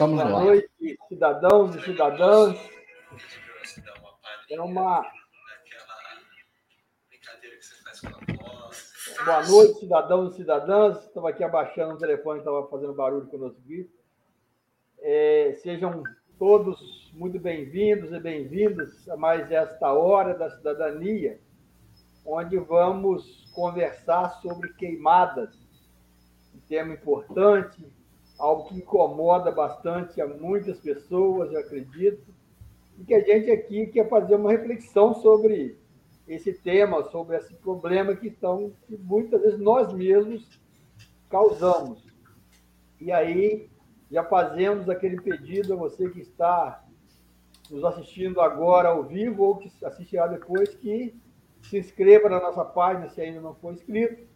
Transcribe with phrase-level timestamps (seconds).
[0.00, 2.79] Estamos Boa noite, cidadãos e cidadãs.
[4.50, 5.06] É uma.
[9.24, 11.04] Boa noite, cidadãos e cidadãs.
[11.04, 13.88] Estava aqui abaixando o telefone, estava fazendo barulho conosco aqui.
[14.98, 16.02] É, sejam
[16.36, 21.40] todos muito bem-vindos e bem-vindas a mais esta Hora da Cidadania,
[22.26, 25.54] onde vamos conversar sobre queimadas,
[26.52, 27.86] um tema importante,
[28.36, 32.39] algo que incomoda bastante a muitas pessoas, eu acredito,
[33.00, 35.78] e que a gente aqui quer fazer uma reflexão sobre
[36.28, 40.60] esse tema, sobre esse problema que, estão, que muitas vezes nós mesmos
[41.30, 42.04] causamos.
[43.00, 43.70] E aí
[44.10, 46.84] já fazemos aquele pedido a você que está
[47.70, 51.18] nos assistindo agora ao vivo ou que assistirá depois, que
[51.62, 54.28] se inscreva na nossa página se ainda não for inscrito,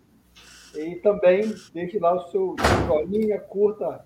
[0.75, 2.57] e também deixe lá o seu
[2.87, 4.05] joinha, curta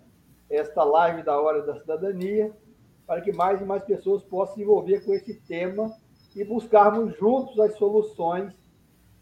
[0.50, 2.52] esta live da Hora da Cidadania,
[3.08, 5.90] para que mais e mais pessoas possam se envolver com esse tema
[6.36, 8.54] e buscarmos juntos as soluções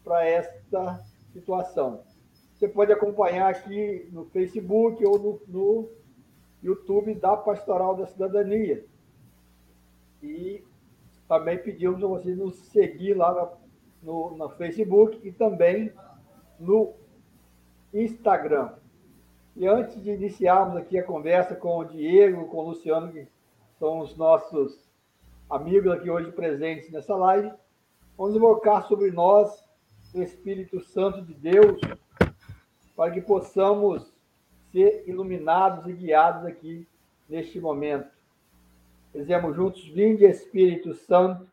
[0.03, 2.03] para esta situação.
[2.53, 5.89] Você pode acompanhar aqui no Facebook ou no, no
[6.61, 8.85] YouTube da Pastoral da Cidadania.
[10.21, 10.61] E
[11.25, 13.57] também pedimos a vocês nos seguir lá
[14.03, 15.93] no, no Facebook e também
[16.59, 16.93] no
[17.93, 18.73] Instagram.
[19.55, 23.36] E antes de iniciarmos aqui a conversa com o Diego, com o Luciano, que
[23.79, 24.87] são os nossos
[25.49, 27.51] amigos aqui hoje presentes nessa live,
[28.17, 29.63] vamos invocar sobre nós
[30.13, 31.79] o Espírito Santo de Deus,
[32.95, 34.11] para que possamos
[34.71, 36.87] ser iluminados e guiados aqui
[37.29, 38.09] neste momento.
[39.13, 41.47] Dizemos juntos: Vinde, Espírito Santo,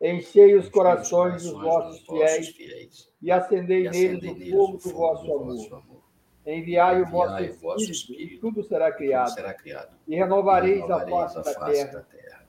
[0.00, 6.03] enchei os corações dos vossos fiéis e acendei neles o fogo do vosso amor.
[6.46, 9.28] Enviai o vosso Espírito, Espírito, e tudo será criado.
[9.28, 9.96] Tudo será criado.
[10.06, 11.92] E renovareis, e renovareis a, face, a da, terra.
[11.92, 12.46] da terra.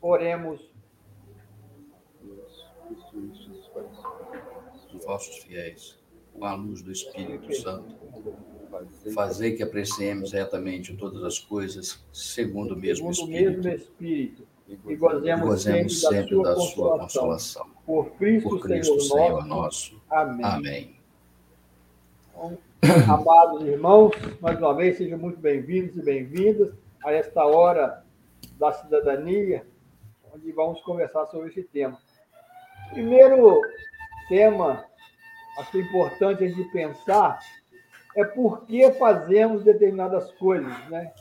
[0.00, 0.70] Oremos.
[4.94, 5.98] Os vossos fiéis,
[6.32, 7.94] com a luz do Espírito Santo,
[9.14, 13.62] fazer que apreciemos retamente todas as coisas segundo o mesmo segundo Espírito.
[13.62, 14.50] mesmo Espírito.
[14.86, 17.70] E gozemos, gozemos sempre, sempre da, sua, da sua consolação.
[17.84, 19.94] Por Cristo, Por Cristo Senhor, Senhor nosso.
[19.94, 20.02] nosso.
[20.08, 20.44] Amém.
[20.44, 21.00] Amém.
[22.82, 26.72] Amados irmãos, mais uma vez sejam muito bem-vindos e bem-vindas
[27.04, 28.02] a esta hora
[28.58, 29.66] da cidadania,
[30.34, 31.98] onde vamos conversar sobre esse tema.
[32.90, 33.60] Primeiro
[34.28, 34.84] tema,
[35.58, 37.38] acho importante a gente pensar,
[38.16, 41.12] é por que fazemos determinadas coisas, né?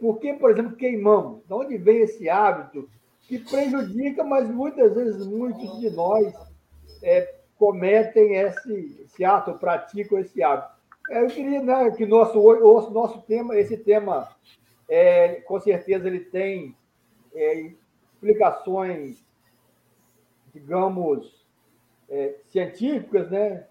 [0.00, 1.44] Por que, por exemplo, queimamos?
[1.46, 2.88] De onde vem esse hábito
[3.22, 6.32] que prejudica, mas muitas vezes muitos de nós
[7.02, 10.75] é, cometem esse, esse ato, praticam esse hábito.
[11.10, 14.28] É, eu queria né, que nosso, o nosso tema, esse tema,
[14.88, 16.76] é, com certeza ele tem
[17.34, 17.72] é,
[18.12, 19.24] explicações,
[20.52, 21.46] digamos,
[22.08, 23.66] é, científicas, né,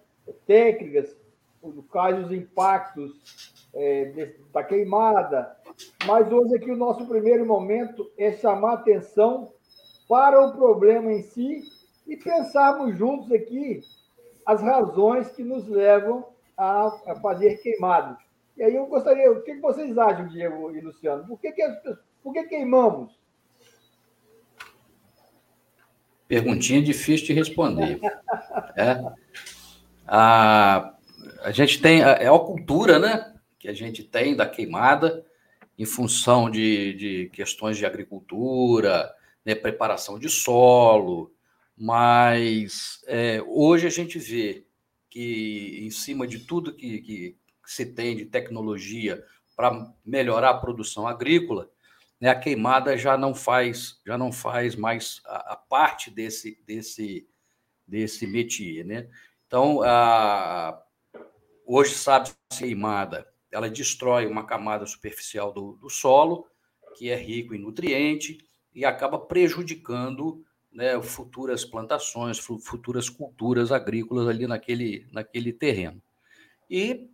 [0.45, 1.15] técnicas,
[1.61, 5.57] no caso os impactos é, da queimada.
[6.05, 9.51] Mas hoje aqui o nosso primeiro momento é chamar atenção
[10.07, 11.63] para o problema em si
[12.07, 13.81] e pensarmos juntos aqui
[14.45, 18.17] as razões que nos levam a, a fazer queimados.
[18.57, 21.27] E aí eu gostaria, o que vocês acham, Diego e Luciano?
[21.27, 21.63] Por que, que,
[22.23, 23.19] por que queimamos?
[26.27, 27.99] Perguntinha difícil de responder.
[28.77, 29.03] é.
[30.07, 30.95] A,
[31.41, 33.33] a gente tem, é a cultura, né?
[33.59, 35.25] Que a gente tem da queimada
[35.77, 39.13] em função de, de questões de agricultura,
[39.45, 41.33] né, preparação de solo,
[41.77, 44.65] mas é, hoje a gente vê
[45.15, 49.23] que, em cima de tudo que, que se tem de tecnologia
[49.55, 51.71] para melhorar a produção agrícola,
[52.19, 57.25] né, a queimada já não faz já não faz mais a, a parte desse desse
[57.87, 59.09] desse métier, né?
[59.47, 60.83] Então, a,
[61.65, 66.45] hoje sabe se queimada, ela destrói uma camada superficial do, do solo
[66.97, 68.37] que é rico em nutriente
[68.73, 70.44] e acaba prejudicando
[70.75, 76.01] né, futuras plantações, futuras culturas agrícolas ali naquele, naquele terreno.
[76.69, 77.09] E,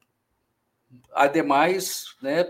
[1.14, 2.44] ademais, né,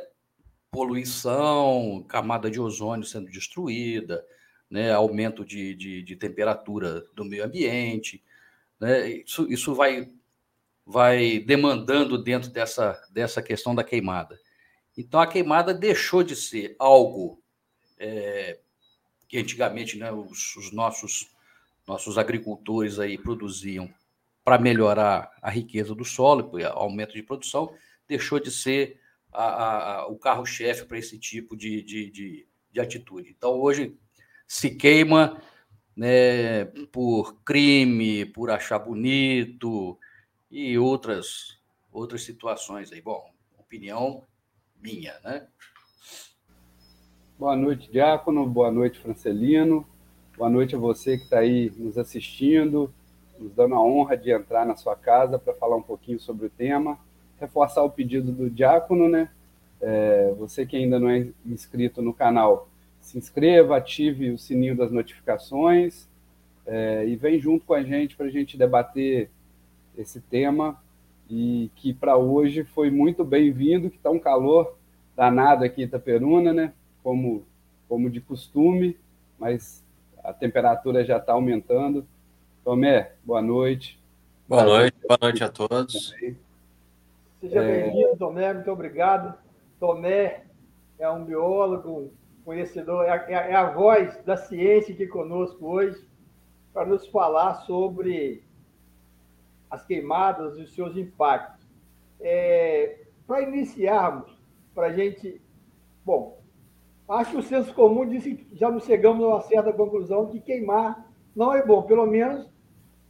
[0.71, 4.25] poluição, camada de ozônio sendo destruída,
[4.69, 8.23] né, aumento de, de, de, temperatura do meio ambiente.
[8.79, 10.09] Né, isso, isso vai,
[10.85, 14.39] vai demandando dentro dessa, dessa questão da queimada.
[14.97, 17.43] Então, a queimada deixou de ser algo
[17.99, 18.60] é,
[19.31, 21.31] que antigamente né, os, os, nossos,
[21.87, 23.89] nossos agricultores aí produziam
[24.43, 27.73] para melhorar a riqueza do solo, aumento de produção,
[28.05, 28.99] deixou de ser
[29.31, 29.43] a,
[29.99, 33.29] a, o carro-chefe para esse tipo de, de, de, de atitude.
[33.29, 33.97] Então, hoje,
[34.45, 35.41] se queima
[35.95, 39.97] né, por crime, por achar bonito
[40.51, 41.57] e outras
[41.89, 43.01] outras situações aí.
[43.01, 44.27] Bom, opinião
[44.75, 45.47] minha, né?
[47.41, 48.45] Boa noite, Diácono.
[48.45, 49.83] Boa noite, Francelino.
[50.37, 52.93] Boa noite a você que está aí nos assistindo,
[53.39, 56.49] nos dando a honra de entrar na sua casa para falar um pouquinho sobre o
[56.51, 56.99] tema.
[57.39, 59.27] Reforçar o pedido do Diácono, né?
[59.81, 64.91] É, você que ainda não é inscrito no canal, se inscreva, ative o sininho das
[64.91, 66.07] notificações
[66.67, 69.31] é, e vem junto com a gente para a gente debater
[69.97, 70.79] esse tema
[71.27, 74.77] e que para hoje foi muito bem-vindo, que está um calor
[75.17, 76.73] danado aqui em Itaperuna, né?
[77.03, 77.45] Como,
[77.87, 78.97] como de costume,
[79.37, 79.83] mas
[80.23, 82.05] a temperatura já está aumentando.
[82.63, 83.99] Tomé, boa noite.
[84.47, 86.13] Boa noite, boa noite a todos.
[87.39, 87.83] Seja é...
[87.83, 89.33] bem-vindo, Tomé, muito obrigado.
[89.79, 90.43] Tomé
[90.99, 92.11] é um biólogo,
[92.45, 96.05] conhecedor, é a, é a voz da ciência aqui conosco hoje,
[96.73, 98.43] para nos falar sobre
[99.69, 101.65] as queimadas e os seus impactos.
[102.19, 104.31] É, para iniciarmos,
[104.75, 105.41] para a gente.
[106.05, 106.40] Bom,
[107.13, 110.39] acho que o senso comum disse que já nos chegamos a uma certa conclusão que
[110.39, 112.49] queimar não é bom, pelo menos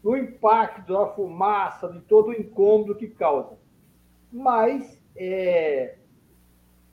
[0.04, 3.58] no impacto da fumaça, de todo o incômodo que causa.
[4.32, 5.98] Mas, é,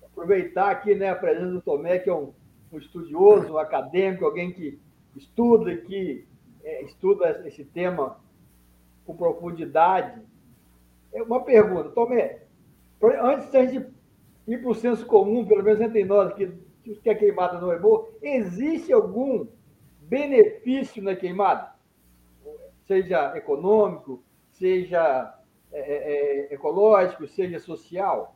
[0.05, 2.32] aproveitar aqui né, a presença do Tomé, que é um,
[2.72, 4.78] um estudioso, um acadêmico, alguém que
[5.16, 6.26] estuda e que
[6.62, 8.19] é, estuda esse tema
[9.06, 10.20] com profundidade.
[11.12, 12.43] É uma pergunta, Tomé,
[13.22, 13.87] antes da gente
[14.46, 16.52] ir para o senso comum, pelo menos entre nós, que,
[16.96, 19.46] que a queimada não é boa, existe algum
[20.02, 21.73] benefício na queimada?
[22.87, 25.35] Seja econômico, seja
[25.70, 28.35] é, é, é ecológico, seja social?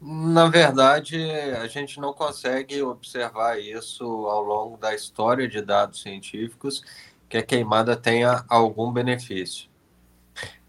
[0.00, 1.16] Na verdade,
[1.62, 6.84] a gente não consegue observar isso ao longo da história de dados científicos
[7.26, 9.70] que a queimada tenha algum benefício.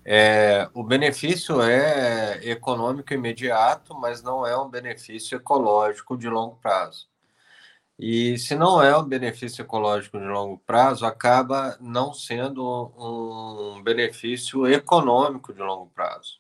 [0.08, 7.08] É, o benefício é econômico imediato, mas não é um benefício ecológico de longo prazo.
[7.98, 14.68] E se não é um benefício ecológico de longo prazo, acaba não sendo um benefício
[14.68, 16.40] econômico de longo prazo.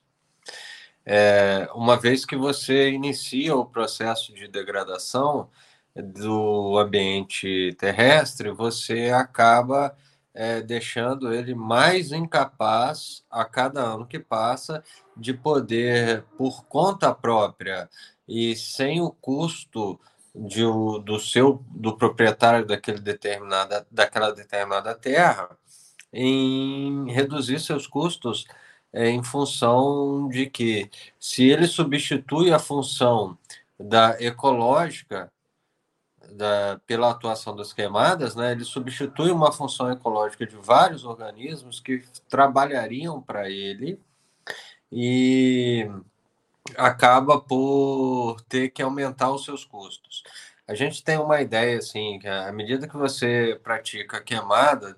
[1.06, 5.50] É, uma vez que você inicia o processo de degradação
[5.96, 9.96] do ambiente terrestre, você acaba
[10.36, 14.84] é, deixando ele mais incapaz a cada ano que passa
[15.16, 17.90] de poder, por conta própria
[18.28, 20.00] e sem o custo
[20.36, 20.64] de,
[21.04, 25.50] do seu do proprietário daquele determinada daquela determinada terra,
[26.12, 28.46] em reduzir seus custos
[28.96, 30.90] é, em função de que,
[31.20, 33.38] se ele substitui a função
[33.78, 35.30] da ecológica
[36.31, 42.04] da, pela atuação das queimadas, né, ele substitui uma função ecológica de vários organismos que
[42.30, 44.00] trabalhariam para ele
[44.92, 45.90] e
[46.78, 50.23] acaba por ter que aumentar os seus custos.
[50.68, 54.97] A gente tem uma ideia assim, que à medida que você pratica queimada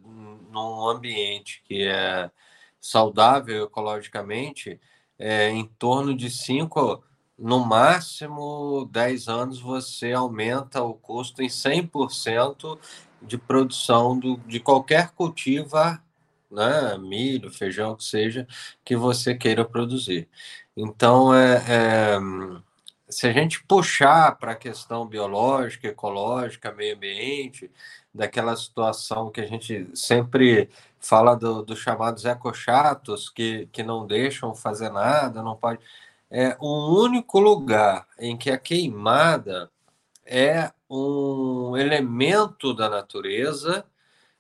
[0.50, 2.32] num ambiente que é
[2.80, 4.80] saudável ecologicamente,
[5.20, 7.04] é, em torno de 5,
[7.38, 12.80] no máximo 10 anos, você aumenta o custo em 100%
[13.22, 16.04] de produção do, de qualquer cultivar,
[16.50, 18.48] né, milho, feijão, que seja,
[18.84, 20.28] que você queira produzir.
[20.76, 22.20] Então, é, é
[23.10, 27.72] se a gente puxar para a questão biológica, ecológica, meio ambiente,
[28.14, 34.54] daquela situação que a gente sempre fala dos do chamados ecochatos, que, que não deixam
[34.54, 35.80] fazer nada, não pode.
[36.30, 39.72] É o único lugar em que a queimada
[40.26, 43.86] é um elemento da natureza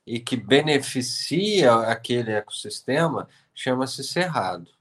[0.06, 4.72] e que beneficia aquele ecossistema chama-se cerrado.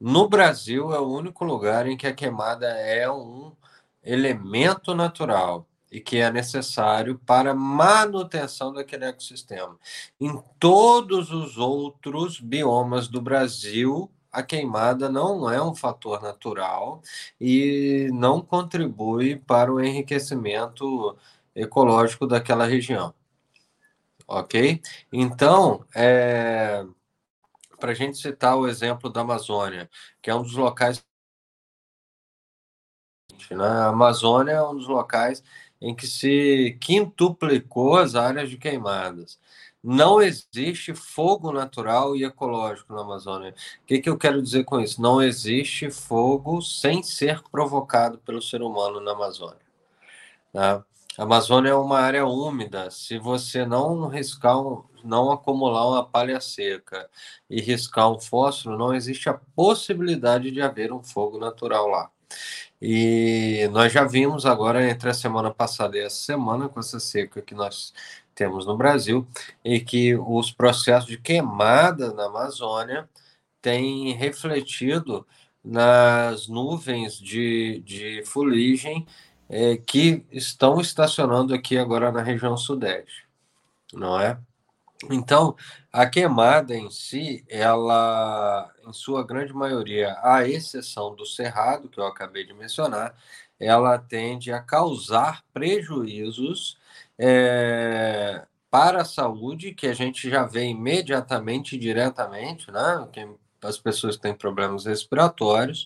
[0.00, 3.54] No Brasil, é o único lugar em que a queimada é um
[4.02, 9.78] elemento natural e que é necessário para manutenção daquele ecossistema.
[10.20, 17.02] Em todos os outros biomas do Brasil, a queimada não é um fator natural
[17.40, 21.16] e não contribui para o enriquecimento
[21.54, 23.14] ecológico daquela região.
[24.26, 24.80] Ok?
[25.12, 26.84] Então, é,
[27.80, 29.90] para a gente citar o exemplo da Amazônia,
[30.22, 31.04] que é um dos locais.
[33.50, 33.56] Né?
[33.58, 35.42] A Amazônia é um dos locais
[35.80, 39.39] em que se quintuplicou as áreas de queimadas.
[39.82, 43.54] Não existe fogo natural e ecológico na Amazônia.
[43.82, 45.00] O que, que eu quero dizer com isso?
[45.00, 49.60] Não existe fogo sem ser provocado pelo ser humano na Amazônia.
[50.52, 50.84] Tá?
[51.16, 52.90] A Amazônia é uma área úmida.
[52.90, 57.08] Se você não riscar, um, não acumular uma palha seca
[57.48, 62.10] e riscar um fósforo, não existe a possibilidade de haver um fogo natural lá.
[62.80, 67.42] E nós já vimos agora entre a semana passada e essa semana, com essa seca
[67.42, 67.92] que nós
[68.34, 69.26] temos no Brasil,
[69.64, 73.08] e que os processos de queimada na Amazônia
[73.60, 75.26] têm refletido
[75.62, 79.06] nas nuvens de, de fuligem
[79.48, 83.26] é, que estão estacionando aqui agora na região sudeste,
[83.92, 84.38] não é?
[85.10, 85.56] Então,
[85.92, 92.06] a queimada em si, ela, em sua grande maioria, à exceção do cerrado, que eu
[92.06, 93.14] acabei de mencionar,
[93.58, 96.78] ela tende a causar prejuízos
[97.22, 103.06] é, para a saúde, que a gente já vê imediatamente e diretamente, né?
[103.12, 103.28] Que
[103.62, 105.84] as pessoas que têm problemas respiratórios,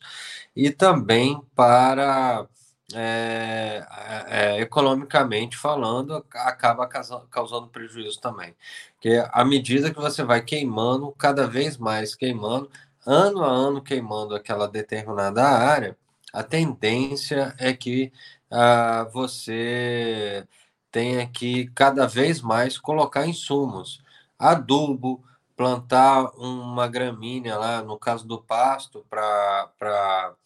[0.54, 2.46] e também para
[2.94, 3.84] é,
[4.28, 8.54] é, economicamente falando, acaba causando prejuízo também.
[8.94, 12.70] Porque à medida que você vai queimando, cada vez mais queimando,
[13.04, 15.96] ano a ano queimando aquela determinada área,
[16.32, 18.12] a tendência é que
[18.50, 20.46] ah, você
[20.94, 24.00] tenha que cada vez mais colocar insumos,
[24.38, 25.24] adubo,
[25.56, 30.36] plantar uma gramínea lá, no caso do pasto, para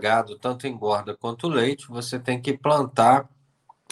[0.00, 3.28] gado, tanto engorda quanto leite, você tem que plantar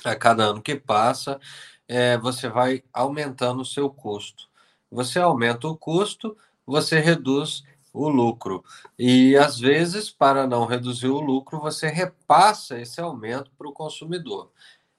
[0.04, 1.38] a cada ano que passa,
[1.86, 4.48] é, você vai aumentando o seu custo.
[4.90, 7.62] Você aumenta o custo, você reduz
[7.92, 8.64] o lucro.
[8.98, 14.50] E às vezes, para não reduzir o lucro, você repassa esse aumento para o consumidor.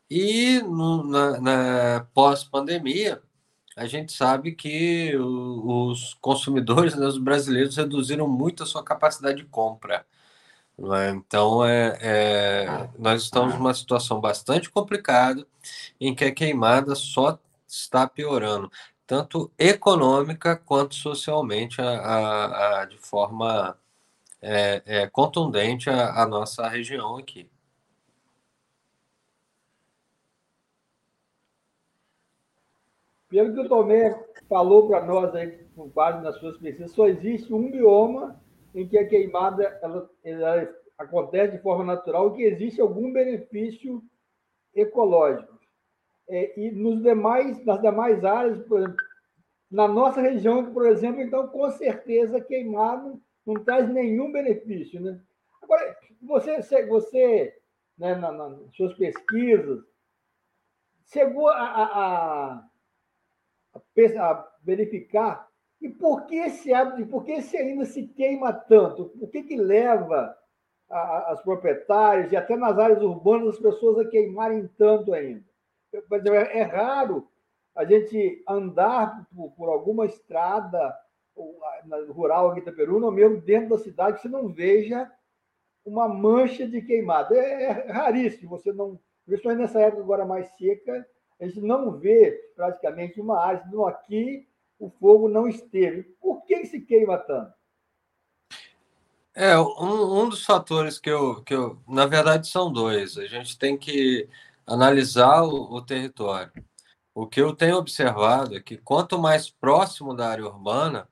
[0.10, 3.22] E no, na, na pós-pandemia,
[3.76, 9.46] a gente sabe que os consumidores, né, os brasileiros, reduziram muito a sua capacidade de
[9.46, 10.06] compra.
[10.80, 11.10] É?
[11.10, 15.46] Então, é, é, nós estamos numa situação bastante complicada
[16.00, 18.72] em que a queimada só está piorando,
[19.06, 23.78] tanto econômica quanto socialmente, a, a, a de forma
[24.42, 27.50] é, é contundente a, a nossa região aqui.
[33.30, 34.14] Pelo que o Tomé
[34.48, 38.42] falou para nós aí, com base nas suas pesquisas, só existe um bioma
[38.74, 44.02] em que a queimada ela, ela acontece de forma natural, que existe algum benefício
[44.74, 45.58] ecológico.
[46.30, 48.98] É, e nos demais, nas demais áreas, por exemplo,
[49.70, 55.00] na nossa região, por exemplo, então, com certeza, queimado não traz nenhum benefício.
[55.02, 55.20] Né?
[55.62, 57.54] Agora, você, você
[57.98, 59.84] né, na, nas suas pesquisas,
[61.06, 62.70] chegou a, a, a,
[64.18, 65.48] a verificar
[65.82, 69.12] e por que esse hábito, por que esse ainda se queima tanto?
[69.22, 70.36] O que, que leva
[70.90, 75.46] a, as proprietárias e até nas áreas urbanas as pessoas a queimarem tanto ainda?
[75.94, 77.28] É, é raro
[77.76, 80.96] a gente andar por, por alguma estrada
[82.10, 85.12] rural aqui em Itaperuna, ou mesmo dentro da cidade, que você não veja
[85.86, 87.36] uma mancha de queimada.
[87.36, 89.00] É, é raríssimo, você não.
[89.26, 91.08] Principalmente nessa época agora mais seca,
[91.40, 93.64] a gente não vê praticamente uma área.
[93.72, 94.48] Não, aqui
[94.80, 96.04] o fogo não esteve.
[96.22, 97.54] Por que se queima tanto?
[99.34, 101.80] É, um, um dos fatores que eu, que eu.
[101.88, 103.18] Na verdade, são dois.
[103.18, 104.28] A gente tem que
[104.66, 106.52] analisar o, o território.
[107.14, 111.08] O que eu tenho observado é que quanto mais próximo da área urbana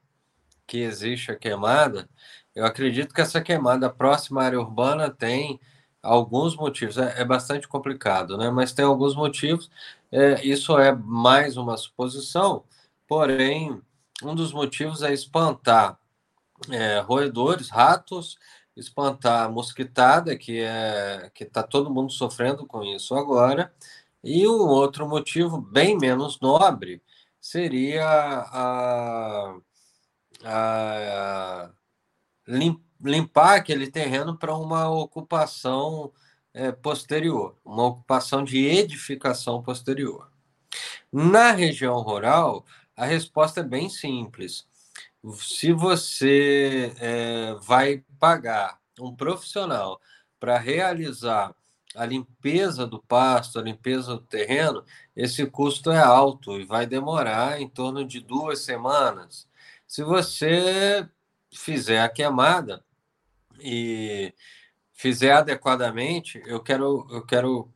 [0.68, 2.10] que existe a queimada,
[2.56, 5.60] eu acredito que essa queimada próxima à área urbana tem
[6.02, 6.98] alguns motivos.
[6.98, 8.50] É, é bastante complicado, né?
[8.50, 9.70] Mas tem alguns motivos.
[10.18, 12.64] É, isso é mais uma suposição,
[13.08, 13.82] Porém,
[14.24, 16.00] um dos motivos é espantar
[16.72, 18.38] é, roedores, ratos,
[18.76, 23.74] espantar mosquitada, que é que está todo mundo sofrendo com isso agora.
[24.24, 27.02] E um outro motivo bem menos nobre
[27.40, 29.56] seria a,
[30.44, 31.72] a
[33.00, 36.12] limpar aquele terreno para uma ocupação
[36.56, 40.32] é, posterior, uma ocupação de edificação posterior.
[41.12, 44.66] Na região rural, a resposta é bem simples.
[45.38, 50.00] Se você é, vai pagar um profissional
[50.40, 51.54] para realizar
[51.94, 54.84] a limpeza do pasto, a limpeza do terreno,
[55.16, 59.48] esse custo é alto e vai demorar em torno de duas semanas.
[59.86, 61.08] Se você
[61.52, 62.84] fizer a queimada
[63.60, 64.34] e
[64.96, 67.70] fizer adequadamente, eu quero, eu quero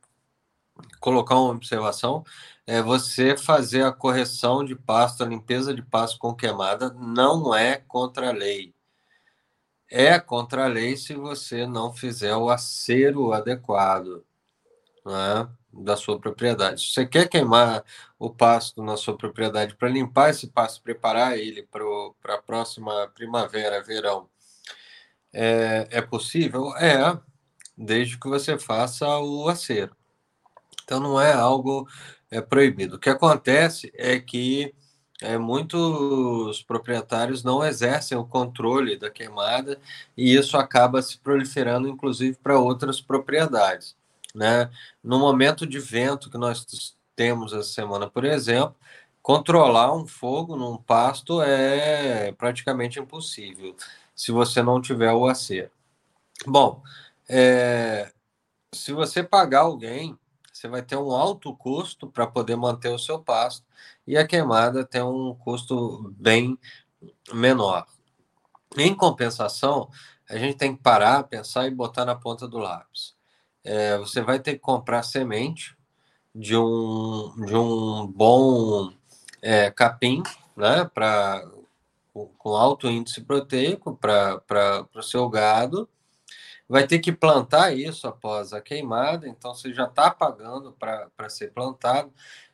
[0.99, 2.23] colocar uma observação,
[2.65, 7.75] é você fazer a correção de pasto, a limpeza de pasto com queimada não é
[7.77, 8.73] contra a lei.
[9.91, 14.23] É contra a lei se você não fizer o acero adequado
[15.05, 16.81] né, da sua propriedade.
[16.81, 17.83] Se você quer queimar
[18.17, 23.83] o pasto na sua propriedade para limpar esse pasto, preparar ele para a próxima primavera,
[23.83, 24.29] verão,
[25.33, 26.75] é, é possível?
[26.77, 27.17] É,
[27.77, 29.95] desde que você faça o acero.
[30.83, 31.87] Então não é algo
[32.29, 32.95] é, proibido.
[32.95, 34.73] O que acontece é que
[35.21, 39.79] é, muitos proprietários não exercem o controle da queimada
[40.15, 43.95] e isso acaba se proliferando, inclusive, para outras propriedades.
[44.33, 44.69] Né?
[45.03, 48.75] No momento de vento que nós temos essa semana, por exemplo,
[49.21, 53.75] controlar um fogo num pasto é praticamente impossível
[54.19, 55.71] se você não tiver o acero.
[56.45, 56.83] Bom,
[57.29, 58.11] é,
[58.73, 60.19] se você pagar alguém
[60.51, 63.65] você vai ter um alto custo para poder manter o seu pasto
[64.05, 66.59] e a queimada tem um custo bem
[67.31, 67.87] menor.
[68.75, 69.89] Em compensação,
[70.29, 73.15] a gente tem que parar, pensar e botar na ponta do lápis.
[73.63, 75.77] É, você vai ter que comprar semente
[76.35, 78.91] de um, de um bom
[79.41, 80.21] é, capim,
[80.57, 81.41] né, pra,
[82.37, 85.89] com, alto índice proteico para o seu gado
[86.67, 91.51] vai ter que plantar isso após a queimada, então você já está pagando para ser
[91.51, 92.13] plantado.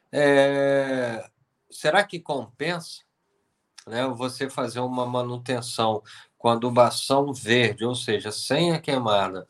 [0.10, 1.30] É,
[1.70, 3.02] será que compensa
[3.86, 6.02] né, você fazer uma manutenção
[6.38, 9.48] com adubação verde, ou seja, sem a queimada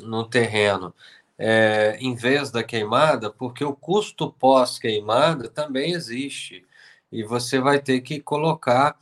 [0.00, 0.94] no terreno,
[1.38, 6.66] é, em vez da queimada, porque o custo pós-queimada também existe.
[7.12, 8.98] E você vai ter que colocar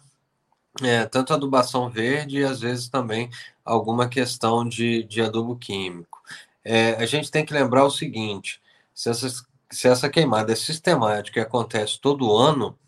[0.82, 3.30] é, tanto adubação verde e às vezes também
[3.64, 6.22] alguma questão de, de adubo químico.
[6.64, 8.60] É, a gente tem que lembrar o seguinte:
[8.94, 9.28] se essa,
[9.70, 12.78] se essa queimada é sistemática e acontece todo ano,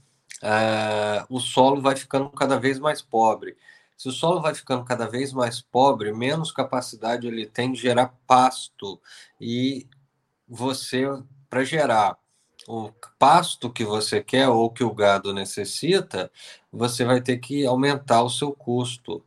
[0.43, 3.57] é, o solo vai ficando cada vez mais pobre.
[3.97, 8.15] Se o solo vai ficando cada vez mais pobre, menos capacidade ele tem de gerar
[8.27, 8.99] pasto.
[9.39, 9.87] E
[10.49, 11.07] você,
[11.51, 12.17] para gerar
[12.69, 16.31] o pasto que você quer ou que o gado necessita,
[16.73, 19.25] você vai ter que aumentar o seu custo.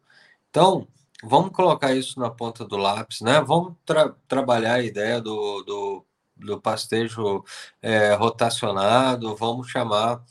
[0.50, 0.88] Então,
[1.24, 3.42] vamos colocar isso na ponta do lápis, né?
[3.42, 7.44] Vamos tra trabalhar a ideia do, do, do pastejo
[7.82, 10.24] é, rotacionado, vamos chamar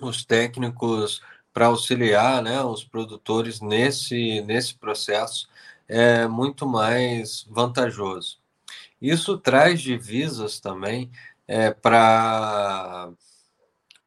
[0.00, 5.48] os técnicos para auxiliar né, os produtores nesse, nesse processo
[5.88, 8.38] é muito mais vantajoso.
[9.00, 11.10] Isso traz divisas também
[11.46, 13.12] é, para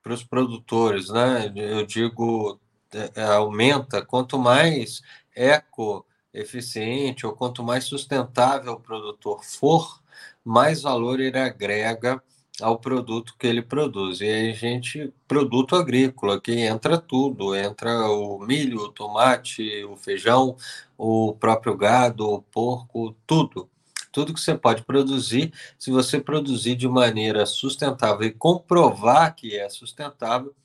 [0.06, 1.52] os produtores, né?
[1.56, 2.60] Eu digo,
[2.94, 5.02] é, é, aumenta, quanto mais
[5.36, 10.02] eco-eficiente ou quanto mais sustentável o produtor for,
[10.44, 12.22] mais valor ele agrega
[12.62, 14.22] ao produto que ele produz.
[14.22, 20.56] E aí, gente, produto agrícola, que entra tudo, entra o milho, o tomate, o feijão,
[20.98, 23.70] o próprio gado, o porco, tudo
[24.18, 29.70] tudo que você pode produzir, se você produzir de maneira sustentável e comprovar que é
[29.70, 30.56] sustentável,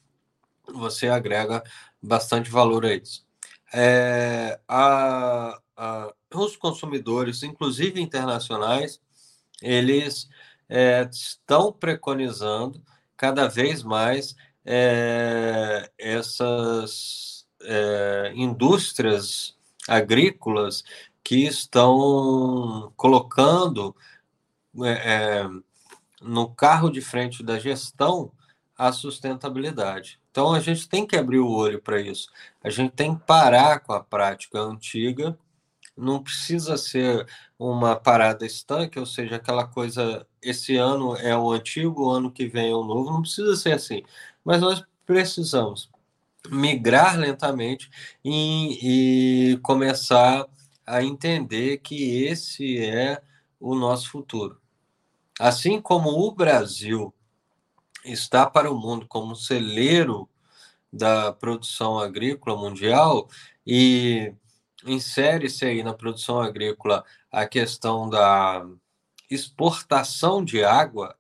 [0.73, 1.63] você agrega
[2.03, 3.27] bastante valor a isso.
[3.71, 8.99] É, a, a, os consumidores, inclusive internacionais,
[9.61, 10.31] eles
[10.67, 12.83] é, estão preconizando
[13.19, 14.35] cada vez mais
[14.65, 19.55] é, essas é, indústrias
[19.87, 20.85] agrícolas
[21.23, 23.95] que estão colocando
[24.83, 25.51] é, é,
[26.21, 28.33] no carro de frente da gestão
[28.77, 30.21] a sustentabilidade.
[30.31, 32.29] Então a gente tem que abrir o olho para isso.
[32.63, 35.39] A gente tem que parar com a prática antiga.
[35.97, 37.27] Não precisa ser
[37.59, 42.47] uma parada estanque, ou seja, aquela coisa, esse ano é o antigo, o ano que
[42.47, 44.03] vem é o novo, não precisa ser assim.
[44.43, 45.91] Mas nós precisamos
[46.51, 47.91] migrar lentamente
[48.25, 50.47] e, e começar
[50.87, 53.23] a entender que esse é
[53.59, 54.61] o nosso futuro.
[55.39, 57.15] Assim como o Brasil
[58.05, 60.29] está para o mundo como celeiro
[60.93, 63.29] da produção agrícola mundial
[63.67, 64.35] e
[64.85, 68.67] insere-se aí na produção agrícola a questão da
[69.31, 71.17] exportação de água,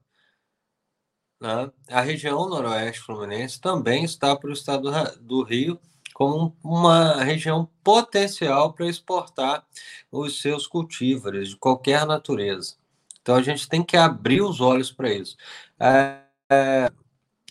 [1.40, 1.70] né?
[1.88, 5.80] a região noroeste fluminense também está para o estado do Rio
[6.12, 9.64] como uma região potencial para exportar
[10.10, 12.76] os seus cultívares de qualquer natureza.
[13.20, 15.36] Então a gente tem que abrir os olhos para isso.
[15.78, 16.20] É,
[16.50, 16.92] é,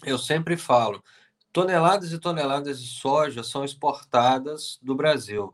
[0.04, 1.04] eu sempre falo,
[1.52, 5.54] toneladas e toneladas de soja são exportadas do Brasil.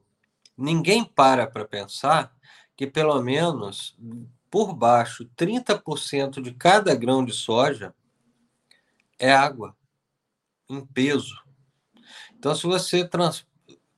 [0.58, 2.36] Ninguém para para pensar
[2.76, 3.96] que pelo menos
[4.50, 7.93] por baixo 30% de cada grão de soja
[9.20, 9.76] é água
[10.70, 11.46] em peso.
[12.47, 13.45] Então, se você trans,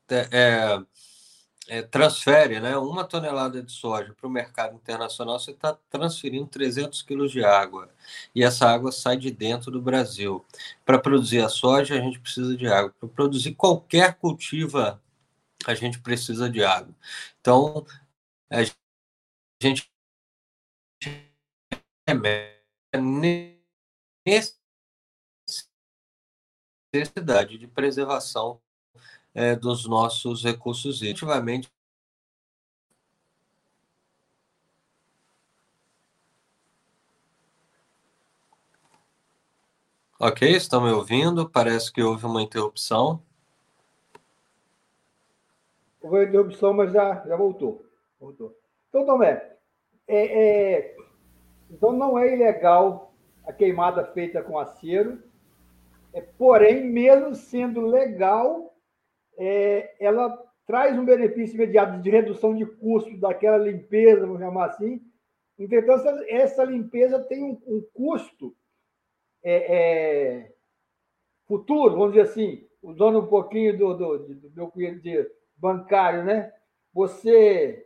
[0.09, 0.83] é,
[1.67, 6.99] é, transfere né, uma tonelada de soja para o mercado internacional, você está transferindo 300
[7.03, 7.91] quilos de água.
[8.33, 10.43] E essa água sai de dentro do Brasil.
[10.83, 12.91] Para produzir a soja, a gente precisa de água.
[12.99, 14.99] Para produzir qualquer cultiva,
[15.67, 16.95] a gente precisa de água.
[17.39, 17.85] Então,
[18.49, 18.63] a
[19.61, 19.87] gente
[26.93, 28.59] necessidade de preservação
[29.33, 31.69] é, dos nossos recursos efetivamente
[40.21, 41.49] Ok, estão me ouvindo?
[41.49, 43.23] Parece que houve uma interrupção.
[46.01, 47.85] Houve uma interrupção, mas já, já voltou.
[48.19, 48.53] voltou.
[48.89, 49.55] Então, Tomé,
[50.05, 50.97] é, é,
[51.71, 53.13] então não é ilegal
[53.47, 55.23] a queimada feita com acero,
[56.37, 58.75] porém, mesmo sendo legal,
[59.37, 65.01] é, ela traz um benefício imediato de redução de custo daquela limpeza, vamos chamar assim.
[65.57, 68.55] Entretanto, essa limpeza tem um, um custo
[69.43, 70.53] é, é,
[71.47, 76.53] futuro, vamos dizer assim, usando um pouquinho do, do, do meu de bancário, né?
[76.93, 77.85] Você,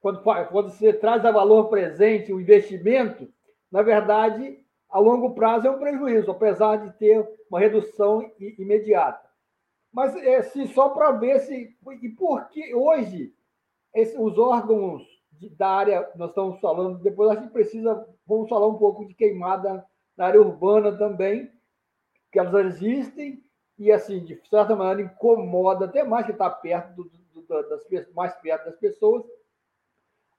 [0.00, 3.28] quando, quando você traz a valor presente o investimento,
[3.70, 9.28] na verdade, a longo prazo é um prejuízo, apesar de ter uma redução imediata.
[9.92, 11.76] Mas é assim, só para ver se.
[12.02, 13.34] E por que hoje
[13.94, 18.66] esse, os órgãos de, da área, nós estamos falando, depois a gente precisa, vamos falar
[18.66, 19.84] um pouco de queimada
[20.16, 21.50] na área urbana também,
[22.32, 23.42] que elas existem,
[23.78, 28.34] e assim, de certa maneira, incomoda até mais que está perto do, do, das, mais
[28.36, 29.24] perto das pessoas,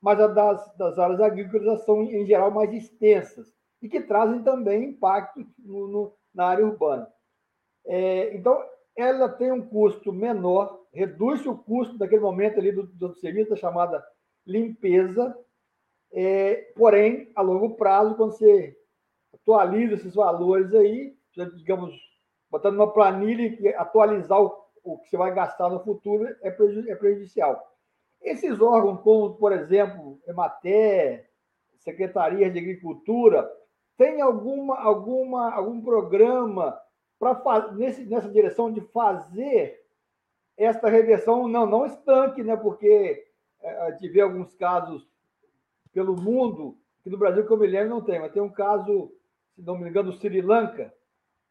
[0.02, 4.89] mas as das, das áreas agrícolas são, em geral, mais extensas e que trazem também
[4.89, 7.08] impacto no, no, na área urbana.
[7.86, 8.62] É, então,
[8.96, 13.56] ela tem um custo menor, reduz o custo daquele momento ali do, do serviço, da
[13.56, 14.04] chamada
[14.46, 15.38] limpeza,
[16.12, 18.76] é, porém, a longo prazo, quando você
[19.34, 21.15] atualiza esses valores aí,
[21.56, 21.96] digamos,
[22.50, 24.52] botando uma planilha e atualizar o,
[24.84, 27.63] o que você vai gastar no futuro é, é prejudicial.
[28.22, 31.30] Esses órgãos, como, por exemplo, Emater,
[31.78, 33.50] Secretaria de Agricultura,
[34.00, 36.80] tem alguma, alguma, algum programa
[37.20, 39.78] para nessa direção de fazer
[40.56, 42.56] esta reversão não não estanque, né?
[42.56, 43.28] Porque
[43.62, 45.06] é, vê alguns casos
[45.92, 49.12] pelo mundo que no Brasil que eu me lembro não tem, mas tem um caso,
[49.54, 50.94] se não me engano, do Sri Lanka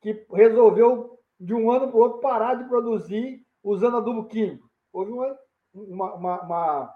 [0.00, 4.70] que resolveu de um ano para o outro parar de produzir usando adubo químico.
[4.90, 5.38] Houve uma,
[5.74, 6.94] uma, uma, uma,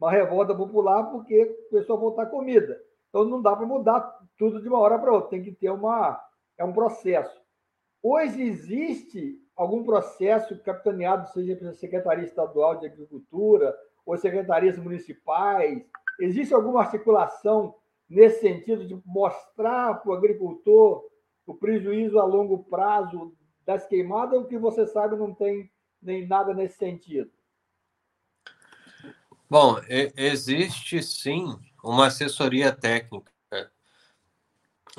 [0.00, 2.80] uma revolta popular porque começou a voltar comida.
[3.10, 6.20] Então não dá para mudar tudo de uma hora para outra, tem que ter uma
[6.56, 7.40] é um processo.
[8.02, 15.84] Hoje existe algum processo capitaneado, seja pela Secretaria Estadual de Agricultura ou secretarias municipais?
[16.20, 17.74] Existe alguma articulação
[18.08, 21.04] nesse sentido de mostrar para o agricultor
[21.46, 25.70] o prejuízo a longo prazo das queimadas ou que você sabe não tem
[26.00, 27.30] nem nada nesse sentido?
[29.48, 29.76] Bom,
[30.16, 31.46] existe sim
[31.82, 33.33] uma assessoria técnica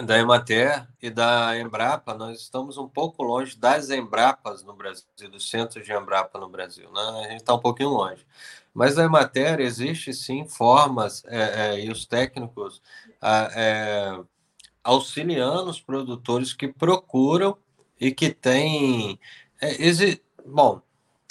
[0.04, 5.50] da Emater e da Embrapa, nós estamos um pouco longe das Embrapas no Brasil, dos
[5.50, 7.02] centros de Embrapa no Brasil, né?
[7.26, 8.26] A gente está um pouquinho longe.
[8.74, 12.82] Mas na Emater existe sim formas é, é, e os técnicos
[13.22, 14.20] é,
[14.84, 17.58] auxiliando os produtores que procuram
[18.00, 19.18] e que têm.
[19.62, 19.76] É.
[20.46, 20.82] Bom,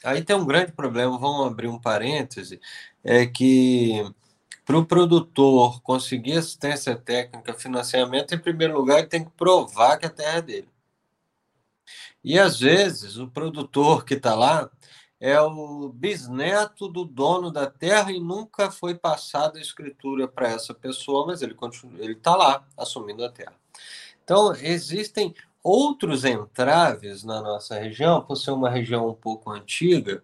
[0.03, 2.59] aí tem um grande problema, vamos abrir um parêntese,
[3.05, 4.03] é que
[4.65, 10.07] para o produtor conseguir assistência técnica, financiamento, em primeiro lugar, ele tem que provar que
[10.07, 10.69] a terra é dele.
[12.23, 14.71] E às vezes o produtor que está lá
[15.21, 20.73] é o bisneto do dono da terra e nunca foi passada a escritura para essa
[20.75, 23.55] pessoa, mas ele continua, ele está lá assumindo a terra.
[24.23, 30.23] Então existem outros entraves na nossa região, por ser uma região um pouco antiga,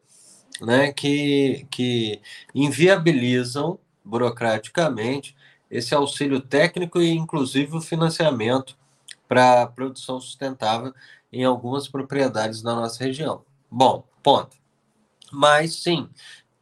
[0.60, 2.20] né, que, que
[2.54, 5.36] inviabilizam burocraticamente
[5.70, 8.76] esse auxílio técnico e, inclusive, o financiamento
[9.28, 10.92] para produção sustentável
[11.32, 13.44] em algumas propriedades da nossa região.
[13.70, 14.56] Bom, ponto.
[15.30, 16.10] Mas, sim,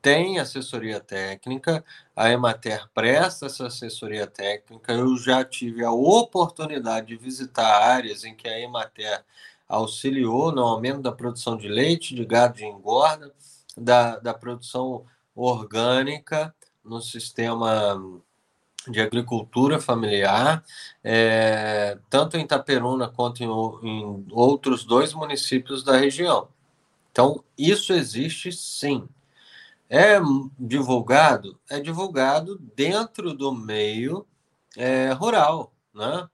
[0.03, 1.83] tem assessoria técnica,
[2.15, 4.93] a Emater presta essa assessoria técnica.
[4.93, 9.25] Eu já tive a oportunidade de visitar áreas em que a Emater
[9.67, 13.33] auxiliou no aumento da produção de leite, de gado de engorda,
[13.77, 16.55] da, da produção orgânica
[16.89, 18.01] no sistema
[18.89, 20.65] de agricultura familiar,
[21.05, 26.49] é, tanto em Itaperuna quanto em, em outros dois municípios da região.
[27.13, 29.09] Então, isso existe sim.
[29.91, 30.19] É
[30.59, 31.59] divulgado?
[31.69, 34.27] É divulgado dentro do meio
[34.77, 36.29] é, rural, né?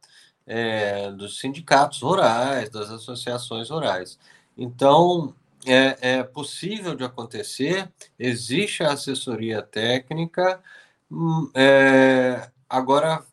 [0.46, 4.18] É, dos sindicatos rurais, das associações rurais.
[4.58, 5.34] Então,
[5.66, 10.62] é, é, possível de acontecer, existe a assessoria técnica,
[11.10, 13.24] hum, é, agora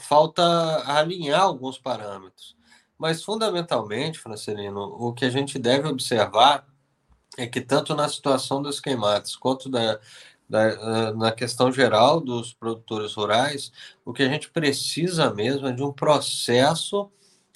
[0.00, 0.42] falta
[0.86, 2.56] alinhar alguns parâmetros.
[2.98, 6.66] Mas, fundamentalmente, Francelino, o que a gente deve observar
[7.36, 9.98] é que, tanto na situação dos queimados quanto da,
[10.48, 13.72] da, na questão geral dos produtores rurais,
[14.04, 17.10] o que a gente precisa mesmo é de um processo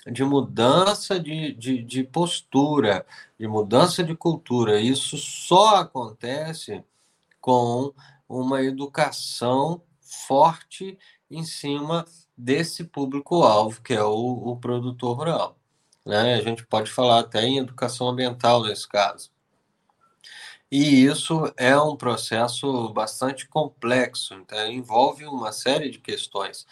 [0.07, 3.05] de mudança de, de, de postura,
[3.39, 4.81] de mudança de cultura.
[4.81, 6.85] Isso só acontece
[7.41, 7.93] com
[8.29, 10.99] uma educação forte
[11.31, 12.05] em cima
[12.37, 15.57] desse público-alvo, que é o, o produtor rural.
[16.05, 16.35] Né?
[16.35, 19.31] A gente pode falar até em educação ambiental nesse caso.
[20.71, 26.67] E isso é um processo bastante complexo, então envolve uma série de questões.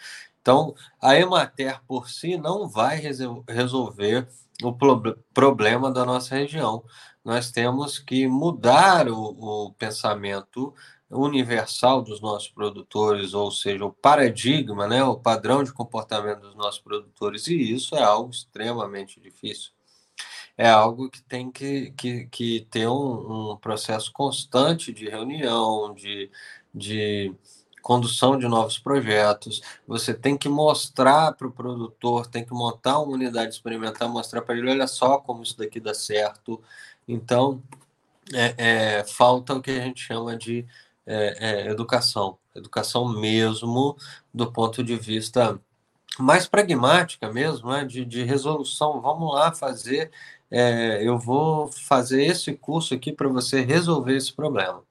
[0.44, 3.00] Então, a Emater por si não vai
[3.48, 4.28] resolver
[4.62, 4.76] o
[5.32, 6.84] problema da nossa região.
[7.24, 10.74] Nós temos que mudar o, o pensamento
[11.10, 16.80] universal dos nossos produtores, ou seja, o paradigma, né, o padrão de comportamento dos nossos
[16.80, 19.70] produtores, e isso é algo extremamente difícil.
[20.58, 26.30] É algo que tem que, que, que ter um, um processo constante de reunião, de,
[26.74, 27.34] de
[27.84, 33.12] condução de novos projetos, você tem que mostrar para o produtor, tem que montar uma
[33.12, 36.62] unidade experimental, mostrar para ele, olha só como isso daqui dá certo.
[37.06, 37.62] Então,
[38.32, 38.54] é,
[39.00, 40.66] é, falta o que a gente chama de
[41.06, 43.96] é, é educação, educação mesmo
[44.32, 45.60] do ponto de vista
[46.18, 47.84] mais pragmática mesmo, né?
[47.84, 49.00] de, de resolução.
[49.02, 50.10] Vamos lá fazer,
[50.50, 54.82] é, eu vou fazer esse curso aqui para você resolver esse problema.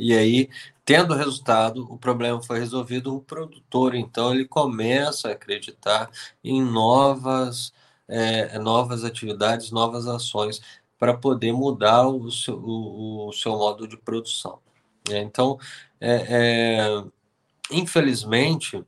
[0.00, 0.48] E aí,
[0.84, 6.10] tendo resultado, o problema foi resolvido, o produtor, então, ele começa a acreditar
[6.42, 7.72] em novas,
[8.08, 10.60] é, novas atividades, novas ações
[10.98, 14.58] para poder mudar o seu, o, o seu modo de produção.
[15.10, 15.58] É, então,
[16.00, 17.04] é, é,
[17.70, 18.84] infelizmente, né,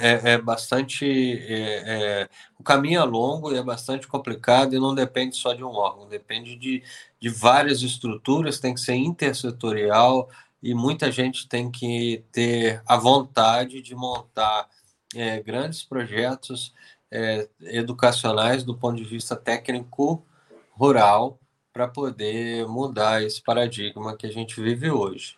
[0.00, 1.04] é, é, bastante.
[1.04, 5.64] É, é, o caminho é longo e é bastante complicado e não depende só de
[5.64, 6.82] um órgão, depende de,
[7.20, 10.28] de várias estruturas, tem que ser intersetorial
[10.62, 14.68] e muita gente tem que ter a vontade de montar
[15.14, 16.72] é, grandes projetos
[17.10, 20.24] é, educacionais do ponto de vista técnico
[20.72, 21.38] rural
[21.72, 25.36] para poder mudar esse paradigma que a gente vive hoje.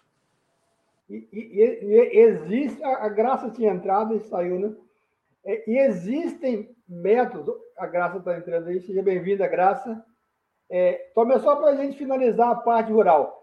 [1.09, 4.75] E, e, e, existe, a Graça tinha entrado e saiu, né?
[5.67, 10.05] E existem métodos, a Graça está entrando aí, seja bem-vinda, Graça.
[10.71, 13.43] É, tome só para a gente finalizar a parte rural.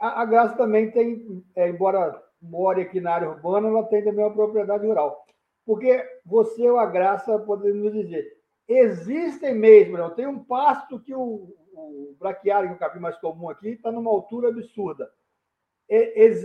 [0.00, 4.24] A, a Graça também tem, é, embora more aqui na área urbana, ela tem também
[4.24, 5.24] uma propriedade rural.
[5.64, 8.26] Porque você ou a Graça podemos nos dizer,
[8.66, 10.10] existem mesmo, não?
[10.10, 13.92] tem um pasto que o, o braquiário, que é o capim mais comum aqui, está
[13.92, 15.08] numa altura absurda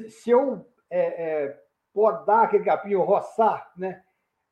[0.10, 1.60] se eu é, é,
[1.94, 4.02] podar aquele capim, ou roçar, né,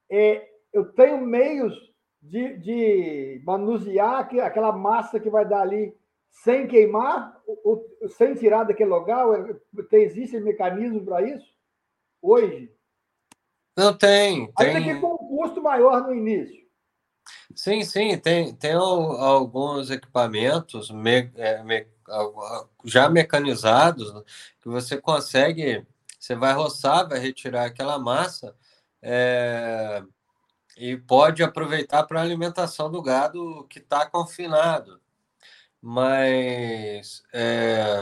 [0.10, 1.74] é, eu tenho meios
[2.22, 5.96] de, de manusear aquela massa que vai dar ali
[6.30, 9.26] sem queimar, ou, sem tirar daquele lugar?
[9.90, 11.54] Tem, existe mecanismo para isso?
[12.22, 12.72] Hoje?
[13.78, 14.52] Não tem.
[14.58, 14.84] Ainda tem...
[14.84, 16.69] que com um custo maior no início.
[17.62, 21.86] Sim, sim, tem, tem alguns equipamentos me, é, me,
[22.86, 24.14] já mecanizados
[24.62, 25.86] que você consegue,
[26.18, 28.56] você vai roçar, vai retirar aquela massa
[29.02, 30.02] é,
[30.78, 35.02] e pode aproveitar para alimentação do gado que está confinado.
[35.82, 38.02] Mas é,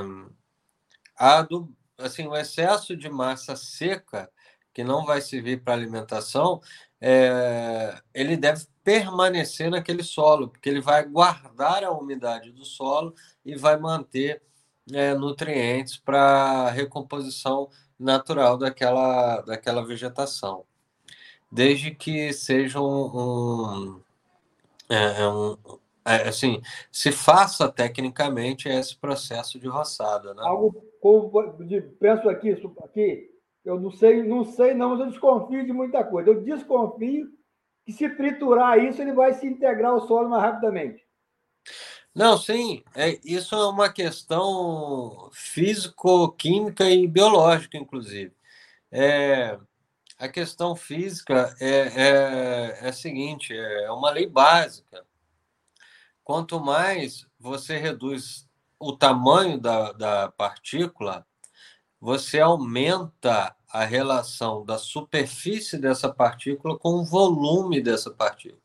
[1.16, 4.30] a do, assim, o excesso de massa seca
[4.74, 6.62] que não vai servir para alimentação,
[7.00, 13.14] é, ele deve permanecer naquele solo, porque ele vai guardar a umidade do solo
[13.46, 14.42] e vai manter
[14.94, 20.66] é, nutrientes para recomposição natural daquela, daquela vegetação.
[21.52, 24.02] Desde que seja um, um,
[24.90, 25.58] é, é um
[26.08, 30.34] é, assim, se faça tecnicamente esse processo de roçada.
[30.34, 30.42] Né?
[30.42, 31.30] Algo como,
[32.00, 33.30] penso aqui, aqui,
[33.68, 36.30] eu não sei, não sei não, mas eu desconfio de muita coisa.
[36.30, 37.30] Eu desconfio
[37.86, 41.06] que se triturar isso, ele vai se integrar ao solo mais rapidamente.
[42.16, 48.34] Não, sim, é, isso é uma questão físico-química e biológica, inclusive.
[48.90, 49.60] É,
[50.18, 55.06] a questão física é, é, é a seguinte: é uma lei básica.
[56.24, 58.48] Quanto mais você reduz
[58.80, 61.28] o tamanho da, da partícula,
[62.00, 68.62] você aumenta a relação da superfície dessa partícula com o volume dessa partícula.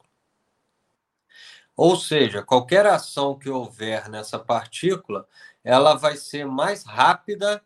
[1.76, 5.26] Ou seja, qualquer ação que houver nessa partícula,
[5.64, 7.62] ela vai ser mais rápida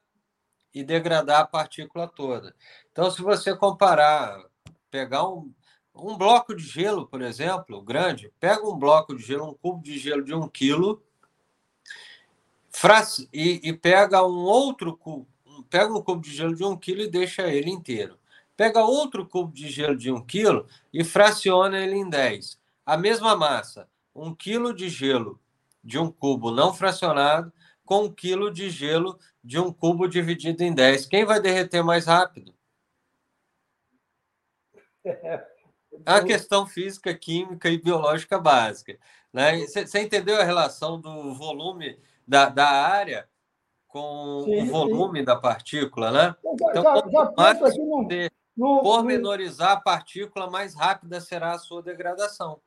[0.73, 2.55] e degradar a partícula toda.
[2.93, 4.43] Então, se você comparar,
[4.91, 5.53] pegar um,
[5.95, 9.99] um bloco de gelo, por exemplo, grande, pega um bloco de gelo, um cubo de
[9.99, 11.03] gelo de um quilo,
[13.33, 15.27] e, e pega um outro cubo,
[15.71, 18.19] pega um cubo de gelo de um quilo e deixa ele inteiro.
[18.57, 22.59] Pega outro cubo de gelo de um quilo e fraciona ele em 10.
[22.85, 25.41] A mesma massa, um quilo de gelo
[25.83, 27.53] de um cubo não fracionado
[27.85, 31.07] com um quilo de gelo de um cubo dividido em 10.
[31.07, 32.55] Quem vai derreter mais rápido?
[35.05, 35.45] É
[36.05, 38.99] a questão física, química e biológica básica.
[39.33, 39.67] Né?
[39.67, 43.29] Você entendeu a relação do volume da, da área
[43.97, 45.25] com sim, o volume sim.
[45.25, 46.37] da partícula, né?
[46.45, 52.61] Então, já, já mais você no, pormenorizar a partícula, mais rápida será a sua degradação.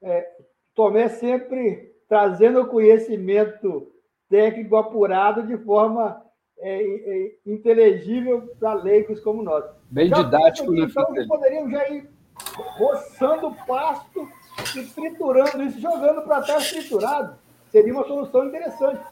[0.00, 0.28] É,
[0.74, 3.92] Tomé sempre trazendo conhecimento
[4.28, 6.24] técnico apurado de forma
[6.58, 9.64] é, é, inteligível para leigos como nós.
[9.90, 10.86] Bem já didático, né?
[10.88, 12.08] Então, poderíamos já ir
[12.78, 14.28] roçando o pasto
[14.76, 17.36] e triturando isso, jogando para trás triturado.
[17.72, 19.02] Seria uma solução interessante.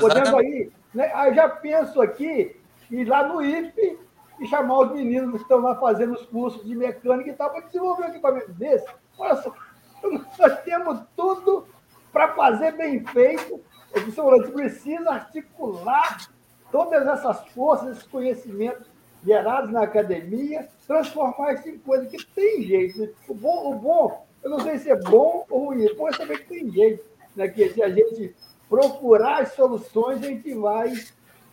[0.00, 1.10] Podendo aí, né?
[1.14, 2.56] aí já penso aqui,
[2.90, 3.98] ir lá no IFE
[4.40, 7.60] e chamar os meninos que estão lá fazendo os cursos de mecânica e tal, para
[7.66, 8.86] desenvolver um equipamento desse.
[9.18, 9.54] Olha só,
[10.38, 11.66] nós temos tudo
[12.12, 13.60] para fazer bem feito.
[13.94, 16.28] A gente precisa articular
[16.70, 18.90] todas essas forças, esses conhecimentos
[19.24, 22.98] gerados na academia, transformar isso em coisa que tem jeito.
[22.98, 23.08] Né?
[23.28, 26.12] O bom, o bom, eu não sei se é bom ou ruim, o bom é
[26.12, 27.04] saber que tem jeito.
[27.36, 27.48] Né?
[27.48, 28.34] Que se a gente
[28.72, 30.94] procurar as soluções, a gente vai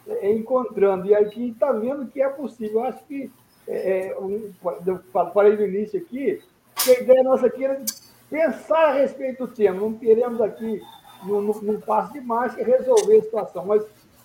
[0.08, 1.06] é, encontrando.
[1.06, 2.80] E aqui está vendo que é possível.
[2.80, 3.30] Eu acho que,
[3.68, 4.54] é, um,
[4.86, 5.04] eu
[5.34, 6.42] falei no início aqui,
[6.78, 7.84] que a ideia nossa aqui era
[8.30, 9.82] pensar a respeito do tema.
[9.82, 10.82] Não queremos aqui,
[11.24, 13.84] num, num passo de marcha, resolver a situação, mas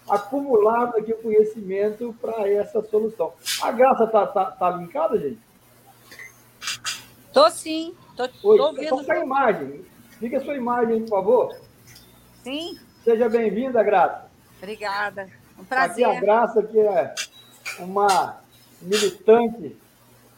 [0.08, 3.32] acumular aqui o conhecimento para essa solução.
[3.60, 5.40] A Graça está tá, tá linkada, gente?
[7.26, 7.92] Estou sim.
[8.16, 9.02] Estou ouvindo.
[9.02, 9.84] Só a imagem.
[10.20, 11.56] Diga a sua imagem, por favor.
[12.44, 12.78] Sim.
[13.04, 14.30] Seja bem-vinda, Graça.
[14.56, 15.28] Obrigada.
[15.58, 16.06] Um prazer.
[16.06, 17.14] Aqui a Graça, que é
[17.80, 18.40] uma
[18.80, 19.76] militante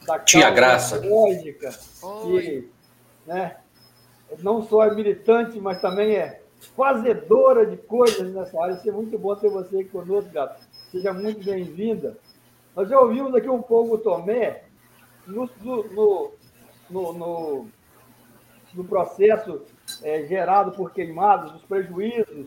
[0.05, 1.01] da Tia Graça.
[1.01, 1.71] lógica,
[2.25, 2.69] que
[3.25, 3.57] né,
[4.41, 6.43] não só é militante, mas também é
[6.77, 8.75] fazedora de coisas nessa área.
[8.75, 10.61] Isso é muito bom ter você aqui conosco, Gato.
[10.91, 12.19] Seja muito bem-vinda.
[12.75, 14.65] Nós já ouvimos aqui um pouco o Tomé
[15.25, 16.33] no, no,
[16.91, 17.69] no, no,
[18.75, 19.63] no processo
[20.03, 22.47] é, gerado por queimados, os prejuízos,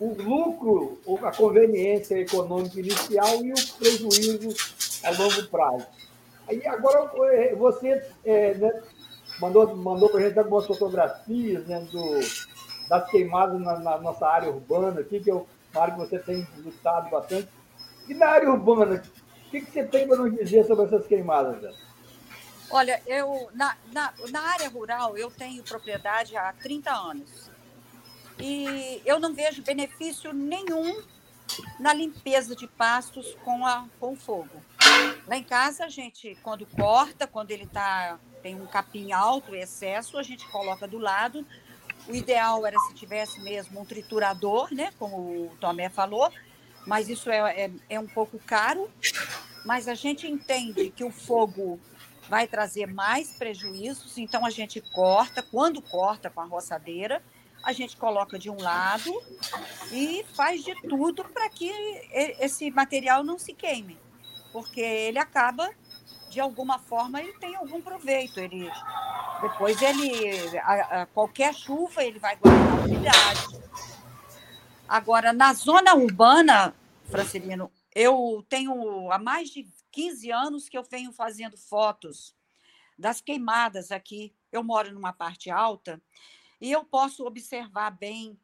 [0.00, 4.54] o lucro, a conveniência econômica inicial e o prejuízo
[5.04, 5.86] a longo prazo.
[6.48, 8.82] Aí agora é, você é, né,
[9.40, 12.20] mandou, mandou para a gente algumas fotografias né, do,
[12.88, 17.10] das queimadas na, na, nossa área urbana aqui, que eu claro que você tem lutado
[17.10, 17.48] bastante.
[18.08, 19.02] E na área urbana,
[19.46, 21.70] o que, que você tem para nos dizer sobre essas queimadas, Zé?
[22.70, 27.50] Olha, eu na, na, na área rural eu tenho propriedade há 30 anos.
[28.38, 31.02] E eu não vejo benefício nenhum
[31.80, 34.62] na limpeza de pastos com, a, com fogo.
[35.26, 40.18] Lá em casa, a gente, quando corta, quando ele tá, tem um capim alto, excesso,
[40.18, 41.44] a gente coloca do lado.
[42.06, 46.32] O ideal era se tivesse mesmo um triturador, né, como o Tomé falou,
[46.86, 48.90] mas isso é, é, é um pouco caro.
[49.64, 51.80] Mas a gente entende que o fogo
[52.28, 57.22] vai trazer mais prejuízos, então a gente corta, quando corta com a roçadeira,
[57.62, 59.10] a gente coloca de um lado
[59.90, 61.70] e faz de tudo para que
[62.38, 63.98] esse material não se queime,
[64.52, 65.68] porque ele acaba
[66.30, 68.70] de alguma forma ele tem algum proveito, ele
[69.40, 73.58] depois ele a, a qualquer chuva ele vai guardar umidade.
[74.86, 76.74] Agora na zona urbana,
[77.10, 79.66] Francelino, eu tenho há mais de
[79.98, 82.32] 15 anos que eu venho fazendo fotos
[82.96, 84.32] das queimadas aqui.
[84.52, 86.00] Eu moro numa parte alta
[86.60, 88.38] E eu posso observar bem,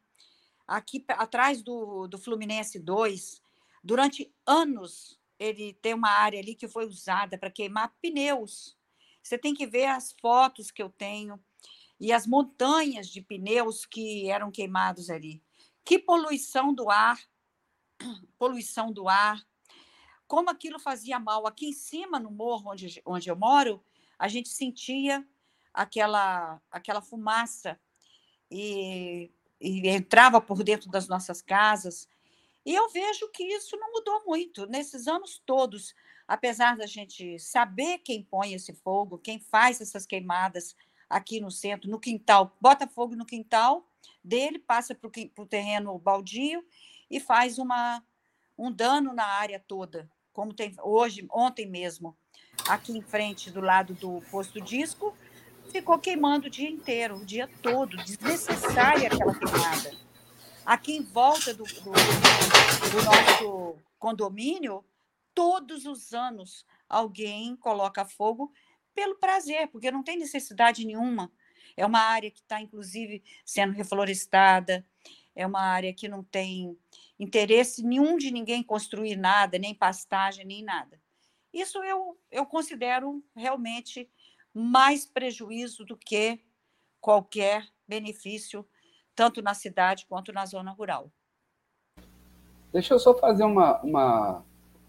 [0.67, 3.41] aqui atrás do, do Fluminense 2,
[3.81, 8.77] durante anos, ele tem uma área ali que foi usada para queimar pneus.
[9.23, 11.41] Você tem que ver as fotos que eu tenho
[11.97, 15.41] e as montanhas de pneus que eram queimados ali.
[15.85, 17.17] Que poluição do ar,
[18.37, 19.41] poluição do ar,
[20.27, 21.45] como aquilo fazia mal.
[21.47, 23.83] Aqui em cima, no morro onde, onde eu moro,
[24.17, 25.25] a gente sentia
[25.73, 27.79] aquela, aquela fumaça
[28.49, 32.07] e, e entrava por dentro das nossas casas.
[32.65, 35.93] E eu vejo que isso não mudou muito nesses anos todos,
[36.27, 40.75] apesar da gente saber quem põe esse fogo, quem faz essas queimadas
[41.07, 43.87] aqui no centro, no quintal, bota fogo no quintal
[44.23, 45.07] dele, passa para
[45.37, 46.65] o terreno baldio
[47.09, 48.03] e faz uma,
[48.57, 52.15] um dano na área toda, como tem hoje, ontem mesmo,
[52.67, 55.15] aqui em frente, do lado do posto disco,
[55.71, 59.91] ficou queimando o dia inteiro, o dia todo, desnecessária aquela queimada.
[60.65, 61.91] Aqui em volta do, do,
[62.91, 64.83] do nosso condomínio,
[65.33, 68.51] todos os anos alguém coloca fogo
[68.93, 71.31] pelo prazer, porque não tem necessidade nenhuma.
[71.77, 74.85] É uma área que está, inclusive, sendo reflorestada,
[75.33, 76.77] é uma área que não tem
[77.19, 80.99] interesse nenhum de ninguém construir nada, nem pastagem, nem nada.
[81.53, 84.09] Isso eu, eu considero realmente
[84.53, 86.41] mais prejuízo do que
[86.99, 88.67] qualquer benefício,
[89.15, 91.11] tanto na cidade quanto na zona rural.
[92.73, 94.43] Deixa eu só fazer uma, uma,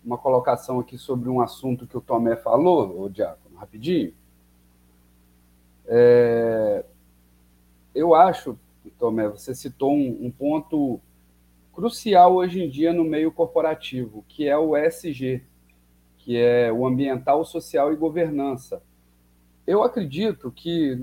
[0.05, 4.13] uma colocação aqui sobre um assunto que o Tomé falou, o Diácono, rapidinho.
[5.87, 6.85] É,
[7.95, 8.59] eu acho,
[8.99, 11.01] Tomé, você citou um, um ponto
[11.77, 15.43] crucial hoje em dia no meio corporativo, que é o ESG,
[16.17, 18.83] que é o ambiental, social e governança.
[19.67, 20.99] Eu acredito que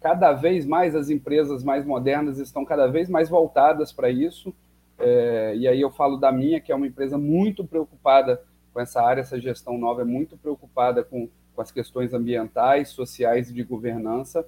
[0.00, 4.54] cada vez mais as empresas mais modernas estão cada vez mais voltadas para isso.
[4.96, 8.40] É, e aí eu falo da minha, que é uma empresa muito preocupada
[8.72, 13.50] com essa área, essa gestão nova é muito preocupada com, com as questões ambientais, sociais
[13.50, 14.46] e de governança.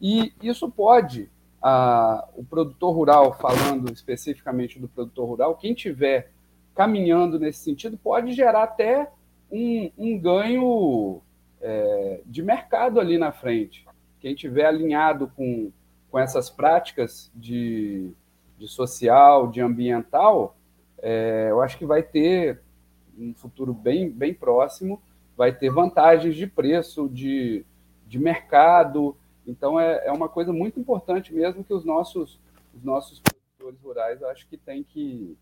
[0.00, 1.28] E isso pode,
[1.66, 6.30] a, o produtor rural, falando especificamente do produtor rural, quem tiver
[6.74, 9.10] caminhando nesse sentido, pode gerar até
[9.50, 11.22] um, um ganho
[11.62, 13.86] é, de mercado ali na frente.
[14.20, 15.72] Quem tiver alinhado com,
[16.10, 18.12] com essas práticas de,
[18.58, 20.54] de social, de ambiental,
[21.00, 22.60] é, eu acho que vai ter
[23.18, 25.00] um futuro bem, bem próximo,
[25.34, 27.64] vai ter vantagens de preço, de,
[28.06, 29.16] de mercado.
[29.46, 32.40] Então, é, é uma coisa muito importante mesmo que os nossos,
[32.74, 35.36] os nossos produtores rurais, acho que tem que,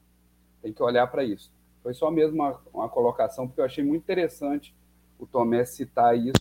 [0.61, 1.53] tem que olhar para isso.
[1.83, 4.75] Foi só mesmo uma, uma colocação, porque eu achei muito interessante
[5.19, 6.41] o Tomé citar isso,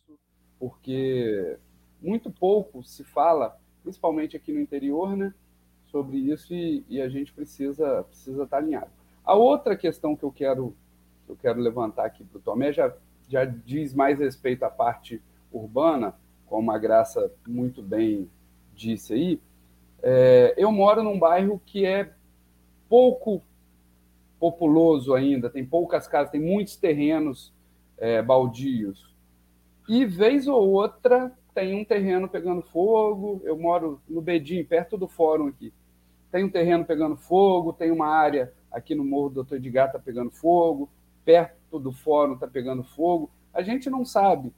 [0.60, 1.58] porque
[2.02, 5.34] muito pouco se fala, principalmente aqui no interior, né,
[5.92, 8.90] sobre isso e, e a gente precisa precisa estar alinhado.
[9.24, 10.76] A outra questão que eu quero
[11.26, 12.94] que eu quero levantar aqui para o Tomé já
[13.28, 16.16] já diz mais respeito à parte urbana,
[16.52, 18.30] como a Graça muito bem
[18.76, 19.40] disse aí.
[20.04, 22.12] É, eu moro num bairro que é
[22.90, 23.42] pouco
[24.38, 27.54] populoso ainda, tem poucas casas, tem muitos terrenos
[27.98, 29.16] é, baldios.
[29.88, 33.42] E vez ou outra tem um terreno pegando fogo.
[33.46, 35.74] Eu moro no Bedim, perto do fórum aqui.
[36.30, 40.00] Tem um terreno pegando fogo, tem uma área aqui no Morro do Doutor Edgar está
[40.00, 40.90] pegando fogo,
[41.24, 43.32] perto do fórum está pegando fogo.
[43.54, 44.52] A gente não sabe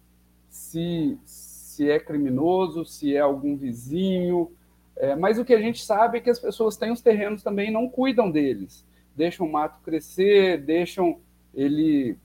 [0.50, 1.20] se,
[1.74, 4.52] se é criminoso, se é algum vizinho,
[4.96, 7.70] é, mas o que a gente sabe é que as pessoas têm os terrenos também
[7.70, 8.86] e não cuidam deles.
[9.16, 11.20] Deixam o mato crescer, deixam
[11.54, 12.18] ele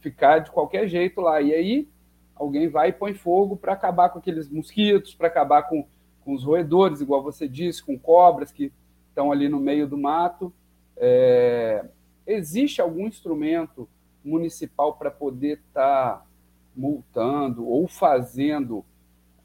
[0.00, 1.40] ficar de qualquer jeito lá.
[1.40, 1.88] E aí
[2.34, 5.84] alguém vai e põe fogo para acabar com aqueles mosquitos, para acabar com,
[6.24, 8.72] com os roedores, igual você disse, com cobras que
[9.08, 10.52] estão ali no meio do mato.
[10.96, 11.84] É,
[12.26, 13.88] existe algum instrumento
[14.24, 16.26] municipal para poder estar tá
[16.74, 18.84] multando ou fazendo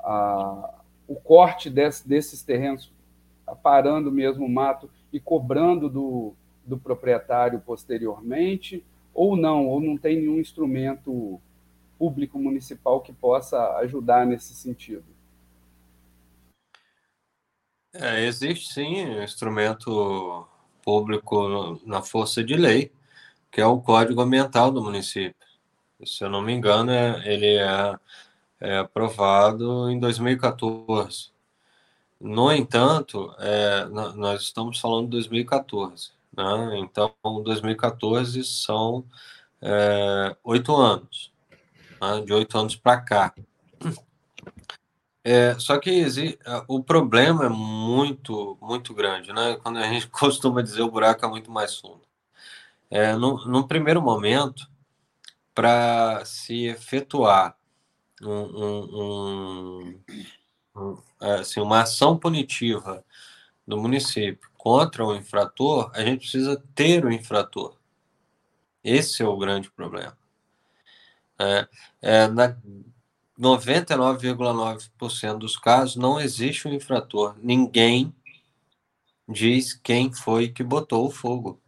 [0.08, 0.74] a,
[1.08, 2.92] o corte desse, desses terrenos,
[3.62, 6.34] parando mesmo o mato e cobrando do,
[6.66, 8.84] do proprietário posteriormente?
[9.18, 11.42] ou não, ou não tem nenhum instrumento
[11.98, 15.04] público municipal que possa ajudar nesse sentido?
[17.92, 20.48] É, existe sim um instrumento
[20.84, 22.92] público na força de lei,
[23.52, 25.36] que é o Código Ambiental do município.
[26.06, 27.96] Se eu não me engano, é, ele é,
[28.60, 31.32] é aprovado em 2014.
[32.20, 36.12] No entanto, é, nós estamos falando de 2014.
[36.36, 36.80] Né?
[36.80, 39.06] Então, 2014 são
[39.62, 41.32] é, oito anos,
[42.02, 42.22] né?
[42.26, 43.34] de oito anos para cá.
[45.24, 46.06] É, só que
[46.68, 49.58] o problema é muito, muito grande, né?
[49.62, 52.02] Quando a gente costuma dizer o buraco é muito mais fundo.
[52.90, 54.66] É, no, no primeiro momento,
[55.54, 57.58] para se efetuar
[58.22, 60.00] um, um,
[60.76, 63.04] um, assim, uma ação punitiva
[63.66, 67.78] do município contra o infrator, a gente precisa ter o infrator.
[68.84, 70.18] Esse é o grande problema.
[71.40, 71.68] É,
[72.02, 72.58] é, na
[73.40, 77.36] 99,9% dos casos não existe um infrator.
[77.42, 78.12] Ninguém
[79.30, 81.62] diz quem foi que botou o fogo.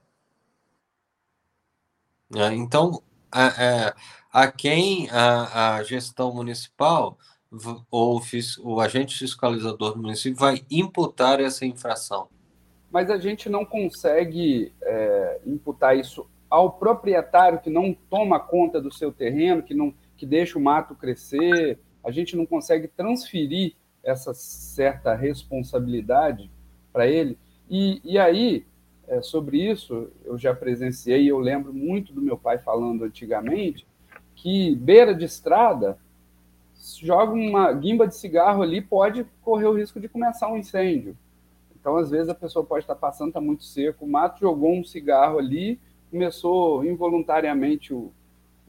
[2.36, 3.95] É, então, a, a, é,
[4.32, 7.18] a quem a, a, gestão municipal
[7.90, 8.22] ou
[8.60, 12.28] o agente fiscalizador do município vai imputar essa infração?
[12.92, 18.94] Mas a gente não consegue é, imputar isso ao proprietário que não toma conta do
[18.94, 21.80] seu terreno, que não que deixa o mato crescer.
[22.04, 26.52] A gente não consegue transferir essa certa responsabilidade
[26.92, 27.38] para ele.
[27.70, 28.66] E, e aí,
[29.08, 33.88] é, sobre isso, eu já presenciei, eu lembro muito do meu pai falando antigamente,
[34.42, 35.98] que beira de estrada,
[37.02, 41.16] joga uma guimba de cigarro ali, pode correr o risco de começar um incêndio.
[41.80, 44.84] Então, às vezes, a pessoa pode estar passando, está muito seco, o mato jogou um
[44.84, 45.80] cigarro ali,
[46.10, 48.12] começou involuntariamente o,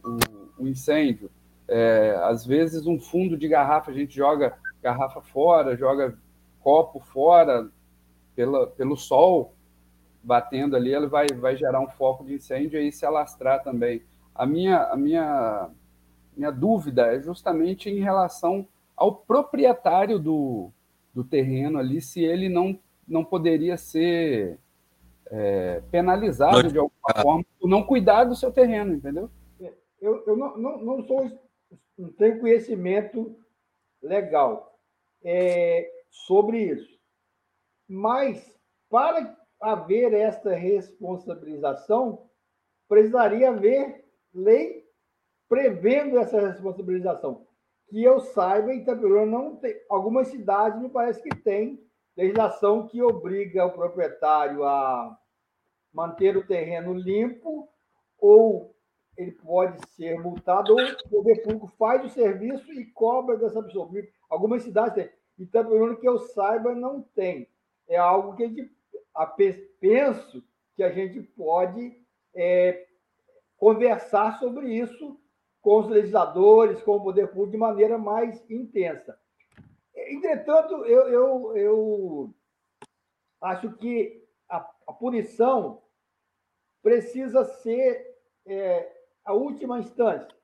[0.03, 0.19] o,
[0.59, 1.29] o incêndio.
[1.67, 6.17] É, às vezes, um fundo de garrafa, a gente joga garrafa fora, joga
[6.59, 7.69] copo fora
[8.35, 9.53] pela, pelo sol
[10.23, 14.01] batendo ali, ele vai, vai gerar um foco de incêndio e aí se alastrar também.
[14.33, 15.69] A minha, a minha,
[16.35, 20.71] minha dúvida é justamente em relação ao proprietário do,
[21.13, 22.77] do terreno ali, se ele não,
[23.07, 24.59] não poderia ser
[25.27, 29.29] é, penalizado de alguma forma por não cuidar do seu terreno, entendeu?
[29.99, 31.29] Eu, eu não, não, não sou
[31.97, 33.37] não tenho conhecimento
[34.01, 34.79] legal
[35.23, 36.99] é, sobre isso.
[37.87, 38.59] Mas,
[38.89, 42.27] para haver esta responsabilização,
[42.87, 44.00] precisaria haver
[44.33, 44.85] lei
[45.47, 47.45] prevendo essa responsabilização.
[47.87, 49.75] Que eu saiba, Itaperuna não tem.
[49.89, 51.83] Algumas cidades me parece que tem
[52.15, 55.17] legislação que obriga o proprietário a
[55.93, 57.67] manter o terreno limpo
[58.17, 58.73] ou
[59.17, 63.89] ele pode ser multado, ou o poder público faz o serviço e cobra dessa pessoa.
[64.29, 65.21] Algumas cidades têm.
[65.51, 67.47] Pelo que eu saiba, não tem.
[67.87, 68.71] É algo que a gente
[69.13, 70.43] a, penso
[70.75, 71.99] que a gente pode
[72.33, 72.87] é,
[73.61, 75.21] conversar sobre isso
[75.61, 79.15] com os legisladores, com o poder público, de maneira mais intensa.
[79.95, 82.35] Entretanto, eu, eu, eu
[83.39, 85.83] acho que a, a punição
[86.81, 88.91] precisa ser é,
[89.23, 90.35] a última instância,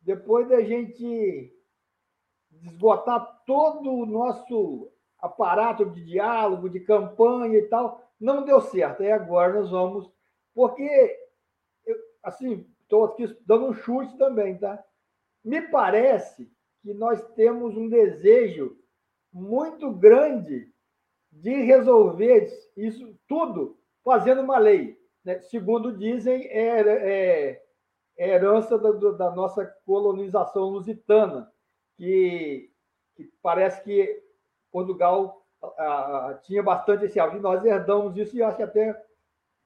[0.00, 1.54] depois da gente
[2.62, 9.02] esgotar todo o nosso aparato de diálogo, de campanha e tal, não deu certo.
[9.02, 10.10] Aí agora nós vamos.
[10.54, 11.27] Porque,
[12.28, 14.82] assim, estou aqui dando um chute também, tá?
[15.44, 16.50] Me parece
[16.82, 18.76] que nós temos um desejo
[19.32, 20.72] muito grande
[21.30, 24.98] de resolver isso tudo fazendo uma lei.
[25.24, 25.40] Né?
[25.40, 27.62] Segundo dizem, é, é,
[28.16, 31.52] é herança da, da, nossa colonização lusitana,
[31.96, 32.70] que,
[33.14, 34.22] que parece que
[34.70, 35.46] Portugal
[36.42, 37.42] tinha bastante esse hábito.
[37.42, 39.04] Nós herdamos isso e acho que até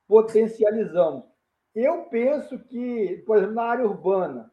[0.08, 1.31] potencializamos.
[1.74, 4.52] Eu penso que, por exemplo, na área urbana,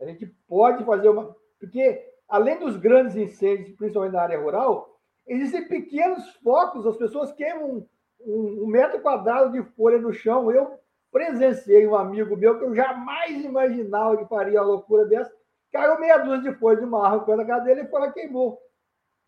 [0.00, 1.34] a gente pode fazer uma.
[1.58, 7.86] Porque, além dos grandes incêndios, principalmente na área rural, existem pequenos focos, as pessoas queimam
[8.20, 10.50] um, um metro quadrado de folha no chão.
[10.50, 10.78] Eu
[11.10, 15.32] presenciei um amigo meu que eu jamais imaginava que faria uma loucura dessa.
[15.70, 18.60] Caiu meia dúzia de folhas de marro pela dele e foi lá queimou.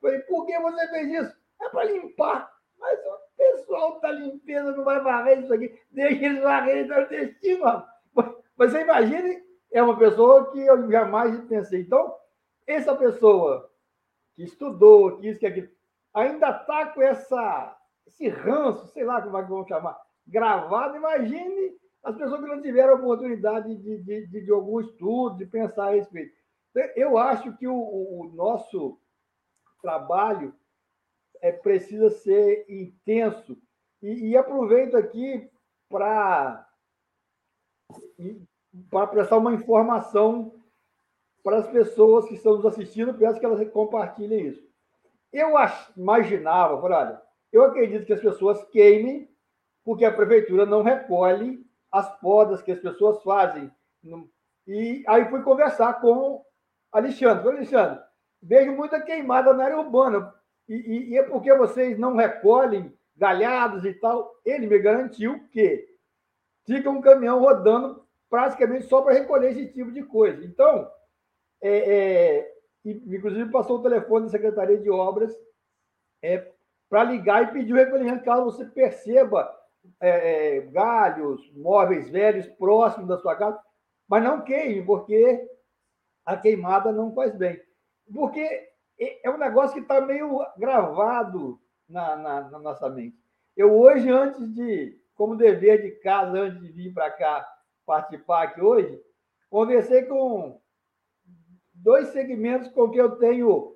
[0.01, 1.37] Falei, por que você fez isso?
[1.63, 2.53] É para limpar.
[2.79, 5.79] Mas o pessoal da limpeza não vai varrer isso aqui.
[5.91, 7.85] Deixa eles varrerem no destino.
[8.57, 11.81] Mas você imagine, é uma pessoa que eu jamais pensei.
[11.81, 12.15] Então,
[12.67, 13.71] essa pessoa
[14.35, 15.69] que estudou, que isso, que aquilo,
[16.13, 17.77] ainda está com essa,
[18.07, 20.97] esse ranço, sei lá como é que vamos chamar, gravado.
[20.97, 25.89] Imagine as pessoas que não tiveram oportunidade de, de, de, de algum estudo, de pensar
[25.89, 26.35] a respeito.
[26.97, 28.99] Eu acho que o, o nosso
[29.81, 30.55] trabalho
[31.41, 33.57] é, precisa ser intenso.
[34.03, 35.51] E, e aproveito aqui
[35.89, 36.67] para
[38.91, 40.53] para prestar uma informação
[41.43, 44.67] para as pessoas que estão nos assistindo, peço que elas compartilhem isso.
[45.33, 45.51] Eu
[45.97, 47.21] imaginava, olha,
[47.53, 49.29] eu acredito que as pessoas queimem
[49.85, 53.71] porque a prefeitura não recolhe as podas que as pessoas fazem.
[54.67, 56.45] E aí fui conversar com
[56.91, 57.49] Alexandre.
[57.49, 58.01] Alexandre,
[58.43, 60.35] vejo muita queimada na área urbana.
[60.69, 64.35] E, e, e, é porque vocês não recolhem galhados e tal.
[64.45, 65.87] Ele me garantiu que
[66.67, 70.45] fica um caminhão rodando praticamente só para recolher esse tipo de coisa.
[70.45, 70.91] Então,
[71.61, 72.55] é, é,
[72.85, 75.35] inclusive passou o telefone da Secretaria de Obras
[76.23, 76.51] é,
[76.89, 79.55] para ligar e pedir o recolhimento caso você perceba
[80.01, 83.61] é, é, galhos, móveis velhos próximos da sua casa,
[84.09, 85.49] mas não queime, porque
[86.25, 87.61] a queimada não faz bem.
[88.13, 88.69] Porque
[88.99, 93.17] é um negócio que está meio gravado na, na, na, nossa mente.
[93.57, 97.47] Eu hoje, antes de, como dever de casa, antes de vir para cá
[97.87, 99.01] participar aqui hoje,
[99.51, 100.61] conversei com
[101.73, 103.75] dois segmentos com que eu tenho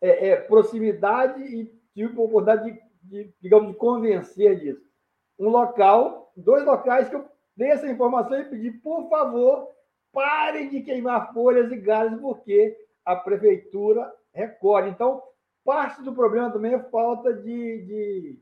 [0.00, 4.82] é, é, proximidade e tive oportunidade de, de, digamos, de convencer disso.
[5.38, 9.68] Um local, dois locais que eu dei essa informação e pedi, por favor,
[10.12, 14.90] parem de queimar folhas e galhos, porque a prefeitura recolhe.
[14.90, 15.22] Então,
[15.64, 18.38] parte do problema também é falta de, de,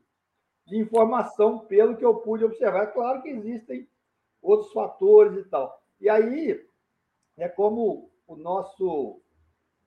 [0.67, 2.83] de informação, pelo que eu pude observar.
[2.83, 3.87] É claro que existem
[4.41, 5.81] outros fatores e tal.
[5.99, 6.65] E aí,
[7.37, 9.21] é como o nosso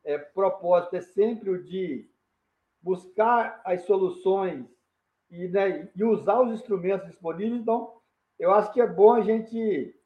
[0.04, 2.08] é, propósito é sempre o de
[2.82, 4.66] buscar as soluções
[5.30, 7.60] e, né, e usar os instrumentos disponíveis.
[7.60, 7.94] Então,
[8.38, 9.98] eu acho que é bom a gente.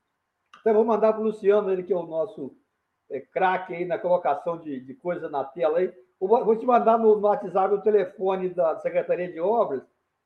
[0.61, 2.57] Até vou mandar para o Luciano, ele que é o nosso
[3.11, 5.93] é, craque aí na colocação de, de coisa na tela aí.
[6.21, 9.83] Vou te mandar no, no WhatsApp o telefone da Secretaria de Obras.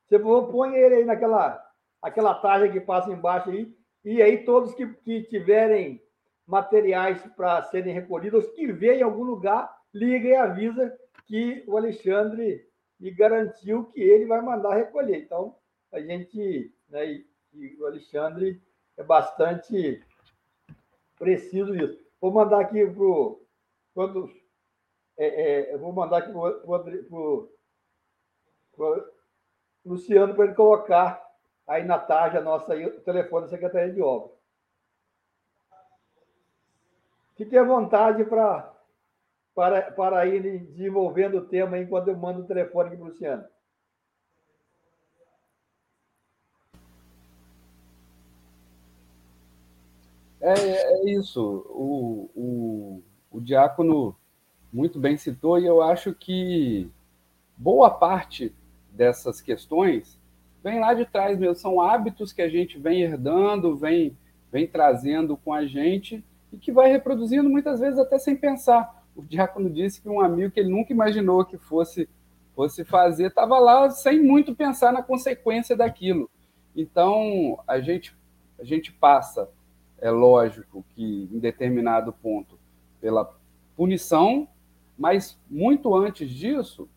[0.06, 1.62] Você põe ele aí naquela
[2.02, 3.72] aquela tarja que passa embaixo aí.
[4.04, 6.02] E aí, todos que, que tiverem
[6.44, 12.66] materiais para serem recolhidos, que vê em algum lugar, liga e avisa que o Alexandre
[12.98, 15.22] me garantiu que ele vai mandar recolher.
[15.22, 15.54] Então,
[15.92, 18.60] a gente, né, e, e o Alexandre
[18.96, 20.02] é bastante
[21.16, 22.04] preciso nisso.
[22.22, 23.44] Vou mandar aqui para o.
[25.18, 26.38] É, é, vou mandar aqui para
[27.10, 27.48] o
[29.84, 31.20] Luciano para ele colocar
[31.66, 34.38] aí na tarde a nossa, aí, o telefone da Secretaria de Obras.
[37.36, 38.72] Fique à vontade para,
[39.52, 43.44] para, para ir desenvolvendo o tema enquanto eu mando o telefone para o Luciano.
[50.42, 51.40] É, é isso.
[51.70, 54.16] O, o, o diácono
[54.72, 56.90] muito bem citou, e eu acho que
[57.56, 58.52] boa parte
[58.90, 60.18] dessas questões
[60.62, 61.54] vem lá de trás mesmo.
[61.54, 64.16] São hábitos que a gente vem herdando, vem,
[64.50, 69.02] vem trazendo com a gente e que vai reproduzindo muitas vezes até sem pensar.
[69.14, 72.08] O diácono disse que um amigo que ele nunca imaginou que fosse
[72.54, 76.30] fosse fazer estava lá sem muito pensar na consequência daquilo.
[76.76, 78.14] Então a gente
[78.58, 79.48] a gente passa,
[80.02, 82.58] é lógico que em determinado ponto
[83.00, 83.32] pela
[83.76, 84.48] punição,
[84.98, 86.88] mas muito antes disso,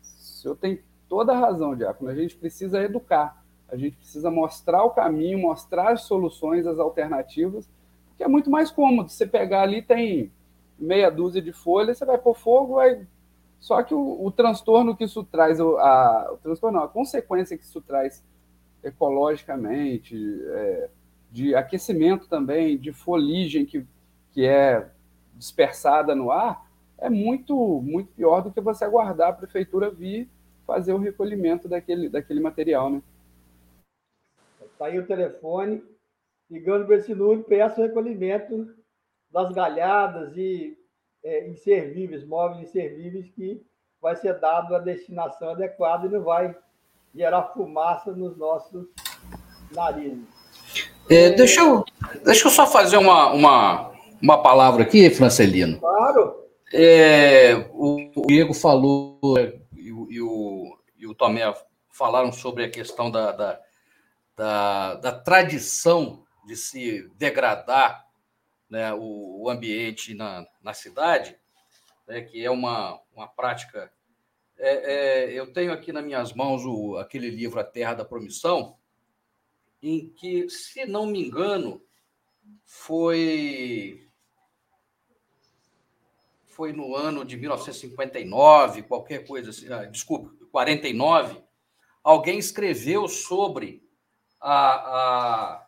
[0.00, 4.82] se eu tenho toda a razão, Diácono, a gente precisa educar, a gente precisa mostrar
[4.84, 7.68] o caminho, mostrar as soluções, as alternativas,
[8.16, 9.10] que é muito mais cômodo.
[9.10, 10.32] Você pegar ali, tem
[10.78, 13.06] meia dúzia de folhas, você vai pôr fogo, vai.
[13.60, 17.64] Só que o, o transtorno que isso traz, a, o transtorno, não, a consequência que
[17.64, 18.24] isso traz
[18.82, 20.16] ecologicamente,
[20.48, 20.90] é,
[21.30, 23.86] de aquecimento também, de foligem que,
[24.32, 24.90] que é
[25.34, 26.66] dispersada no ar,
[26.98, 30.28] é muito, muito pior do que você aguardar a prefeitura vir
[30.66, 32.90] fazer o recolhimento daquele, daquele material.
[32.90, 33.02] Né?
[34.60, 35.82] Está aí o telefone,
[36.50, 38.74] ligando para esse número, peço recolhimento
[39.30, 40.76] das galhadas e
[41.22, 43.64] é, inservíveis, móveis inservíveis, que
[44.00, 46.56] vai ser dado a destinação adequada e não vai
[47.14, 48.86] gerar fumaça nos nossos
[49.72, 50.35] narizes.
[51.08, 51.84] É, deixa, eu,
[52.24, 55.78] deixa eu só fazer uma, uma, uma palavra aqui, Francelino.
[55.78, 56.46] Claro.
[56.72, 59.20] É, o, o Diego falou
[59.76, 61.54] e, e, o, e o Tomé
[61.90, 63.60] falaram sobre a questão da, da,
[64.36, 68.04] da, da tradição de se degradar
[68.68, 71.36] né, o, o, ambiente na, na cidade,
[72.06, 73.90] né, que é uma, uma prática.
[74.58, 78.76] É, é, eu tenho aqui nas minhas mãos o, aquele livro A Terra da Promissão,
[79.82, 81.82] em que, se não me engano,
[82.64, 84.02] foi
[86.46, 91.42] foi no ano de 1959, qualquer coisa assim, ah, desculpa, 49,
[92.02, 93.86] alguém escreveu sobre
[94.40, 95.66] a, a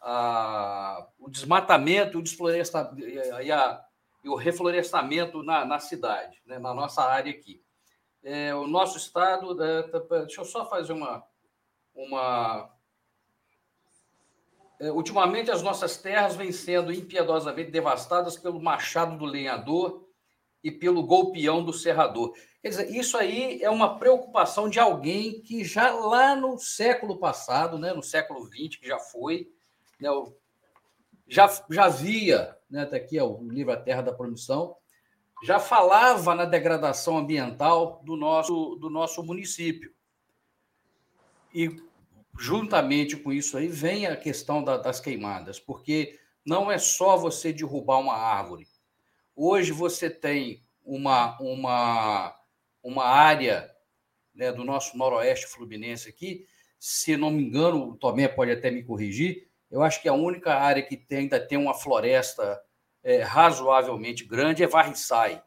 [0.00, 3.84] a, o desmatamento o desfloresta, e, a,
[4.24, 7.62] e, o reflorestamento na, na cidade, né, na nossa área aqui.
[8.22, 9.62] É, o nosso estado.
[9.62, 11.24] É, tá, deixa eu só fazer uma.
[11.94, 12.70] uma
[14.88, 20.08] ultimamente, as nossas terras vêm sendo impiedosamente devastadas pelo machado do lenhador
[20.62, 22.32] e pelo golpeão do serrador.
[22.62, 27.78] Quer dizer, isso aí é uma preocupação de alguém que já lá no século passado,
[27.78, 29.50] né, no século XX, que já foi,
[29.98, 30.08] né,
[31.26, 34.76] já, já via, né, tá aqui é o livro A Terra da Produção,
[35.42, 39.90] já falava na degradação ambiental do nosso, do nosso município.
[41.54, 41.82] E,
[42.40, 47.52] juntamente com isso aí, vem a questão da, das queimadas, porque não é só você
[47.52, 48.66] derrubar uma árvore.
[49.36, 52.34] Hoje você tem uma, uma,
[52.82, 53.70] uma área
[54.34, 56.46] né, do nosso noroeste fluminense aqui,
[56.78, 60.54] se não me engano, o Tomé pode até me corrigir, eu acho que a única
[60.54, 62.58] área que tem, ainda tem uma floresta
[63.02, 65.42] é, razoavelmente grande é Varriçai.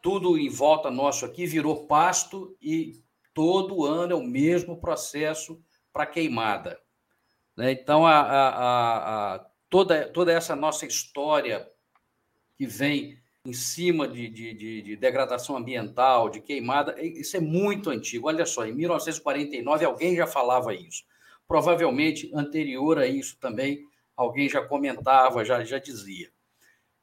[0.00, 3.02] Tudo em volta nosso aqui virou pasto e
[3.38, 5.62] todo ano é o mesmo processo
[5.92, 6.76] para queimada.
[7.56, 7.70] Né?
[7.70, 11.70] Então, a, a, a, toda, toda essa nossa história
[12.56, 13.16] que vem
[13.46, 18.26] em cima de, de, de, de, degradação ambiental, de queimada, isso é muito antigo.
[18.26, 21.04] Olha só, em 1949 alguém já falava isso.
[21.46, 23.84] Provavelmente anterior a isso também
[24.16, 26.28] alguém já comentava, já, já dizia.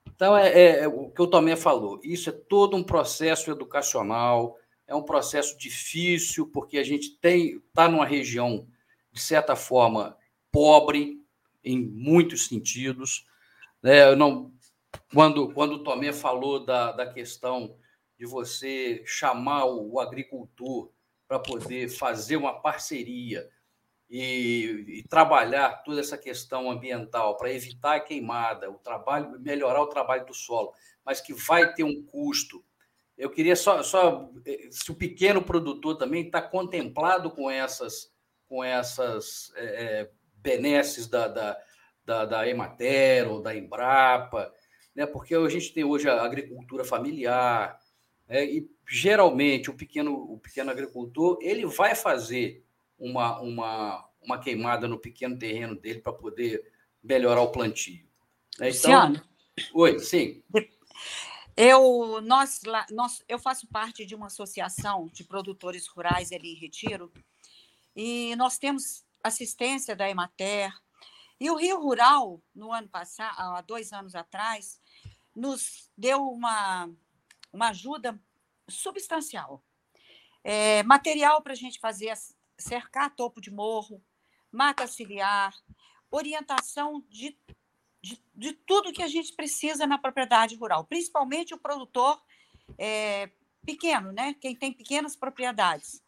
[0.05, 4.57] Então, é, é, é o que o Tomé falou, isso é todo um processo educacional,
[4.87, 8.67] é um processo difícil, porque a gente está numa região,
[9.11, 10.17] de certa forma,
[10.51, 11.21] pobre,
[11.63, 13.25] em muitos sentidos.
[13.81, 14.09] Né?
[14.09, 14.53] Eu não,
[15.13, 17.75] quando, quando o Tomé falou da, da questão
[18.17, 20.91] de você chamar o, o agricultor
[21.27, 23.49] para poder fazer uma parceria
[24.09, 29.87] e, e, trabalhar toda essa questão ambiental para evitar a queimada, o trabalho, melhorar o
[29.87, 30.73] trabalho do solo,
[31.03, 32.63] mas que vai ter um custo.
[33.17, 34.29] Eu queria só, só
[34.69, 38.11] se o pequeno produtor também está contemplado com essas,
[38.47, 41.57] com essas é, benesses da, da,
[42.05, 44.53] da, da Emater ou da Embrapa,
[44.93, 45.05] né?
[45.05, 47.79] porque a gente tem hoje a agricultura familiar,
[48.27, 48.45] né?
[48.45, 52.63] e geralmente o pequeno, o pequeno agricultor ele vai fazer
[52.97, 56.63] uma, uma, uma queimada no pequeno terreno dele para poder
[57.03, 58.05] melhorar o plantio.
[58.59, 58.69] Né?
[58.69, 59.21] Então, Luciano.
[59.73, 60.43] Oi, sim.
[61.57, 62.59] Eu, nós,
[62.91, 67.13] nós, eu faço parte de uma associação de produtores rurais ali em Retiro,
[67.95, 70.73] e nós temos assistência da Emater.
[71.39, 74.81] E o Rio Rural, no ano passado, há dois anos atrás,
[75.33, 76.89] nos deu uma,
[77.51, 78.19] uma ajuda
[78.69, 79.63] substancial.
[80.43, 82.13] É, material para a gente fazer
[82.57, 84.03] cercar topo de morro,
[84.51, 85.53] mata ciliar,
[86.11, 87.37] orientação de,
[88.05, 92.21] de, de, tudo que a gente precisa na propriedade rural, principalmente o produtor
[92.77, 93.31] é,
[93.65, 94.35] pequeno, né?
[94.35, 96.03] quem tem pequenas propriedades.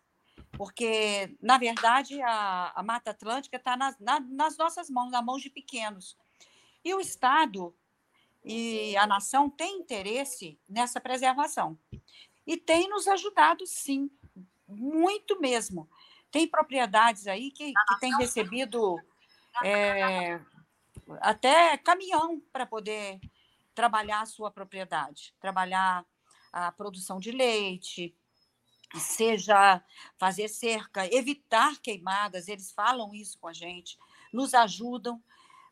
[0.51, 5.41] Porque, na verdade, a, a Mata Atlântica está nas, na, nas nossas mãos, nas mãos
[5.41, 6.15] de pequenos.
[6.85, 7.75] E o Estado
[8.45, 11.77] e a nação têm interesse nessa preservação.
[12.45, 14.09] E tem nos ajudado, sim,
[14.67, 15.89] muito mesmo.
[16.31, 18.97] Tem propriedades aí que, que têm recebido
[19.63, 20.39] é,
[21.21, 23.19] até caminhão para poder
[23.73, 26.05] trabalhar a sua propriedade, trabalhar
[26.51, 28.15] a produção de leite,
[28.95, 29.83] seja
[30.17, 33.97] fazer cerca, evitar queimadas, eles falam isso com a gente,
[34.31, 35.21] nos ajudam,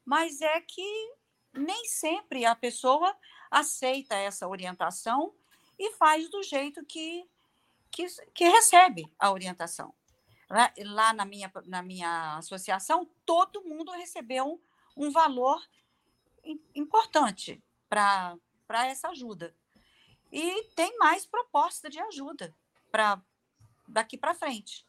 [0.03, 1.13] mas é que
[1.53, 3.15] nem sempre a pessoa
[3.49, 5.33] aceita essa orientação
[5.79, 7.27] e faz do jeito que,
[7.89, 9.93] que, que recebe a orientação.
[10.77, 14.61] Lá na minha, na minha associação, todo mundo recebeu
[14.95, 15.61] um, valor
[16.73, 18.37] importante para
[18.69, 19.55] essa ajuda.
[20.31, 22.53] E tem mais proposta de ajuda
[22.91, 23.21] para
[23.87, 24.85] daqui para frente.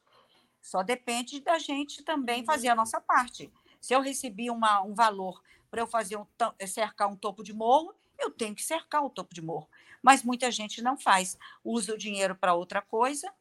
[0.61, 3.53] Só depende da gente também fazer a nossa parte.
[3.81, 6.27] Se eu recebi uma, um valor para eu fazer um,
[6.67, 9.69] cercar um topo de morro, eu tenho que cercar o topo de morro.
[10.03, 13.33] Mas muita gente não faz, usa o dinheiro para outra coisa.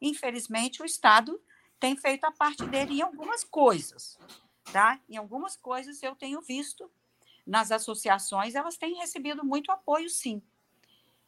[0.00, 1.40] Infelizmente, o Estado
[1.78, 4.18] tem feito a parte dele em algumas coisas,
[4.72, 5.00] tá?
[5.08, 6.90] Em algumas coisas eu tenho visto
[7.46, 10.42] nas associações, elas têm recebido muito apoio, sim.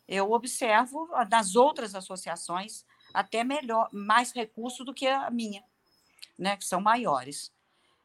[0.07, 5.65] Eu observo nas outras associações até melhor, mais recurso do que a minha,
[6.39, 6.57] né?
[6.57, 7.53] Que são maiores.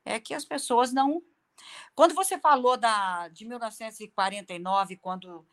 [0.06, 1.22] É que as pessoas não.
[1.96, 5.46] Quando você falou da de 1949, quando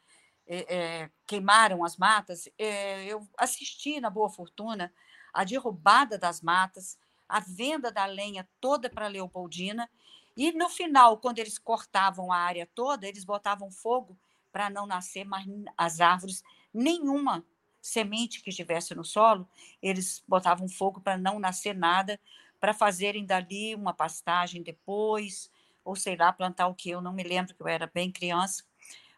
[0.47, 4.93] é, é, queimaram as matas, é, eu assisti na Boa Fortuna
[5.33, 6.99] a derrubada das matas,
[7.29, 9.89] a venda da lenha toda para Leopoldina,
[10.37, 14.17] e no final, quando eles cortavam a área toda, eles botavam fogo
[14.53, 15.47] para não nascer mais
[15.77, 17.45] as árvores, nenhuma
[17.81, 19.49] semente que estivesse no solo,
[19.83, 22.19] eles botavam fogo para não nascer nada,
[22.59, 25.51] para fazerem dali uma pastagem depois,
[25.85, 28.65] ou sei lá, plantar o que, eu não me lembro, que eu era bem criança,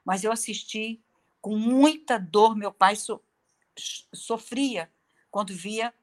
[0.05, 1.01] mas eu assisti
[1.41, 3.23] com muita dor, meu pai so,
[4.13, 4.91] sofria
[5.31, 5.95] quando via,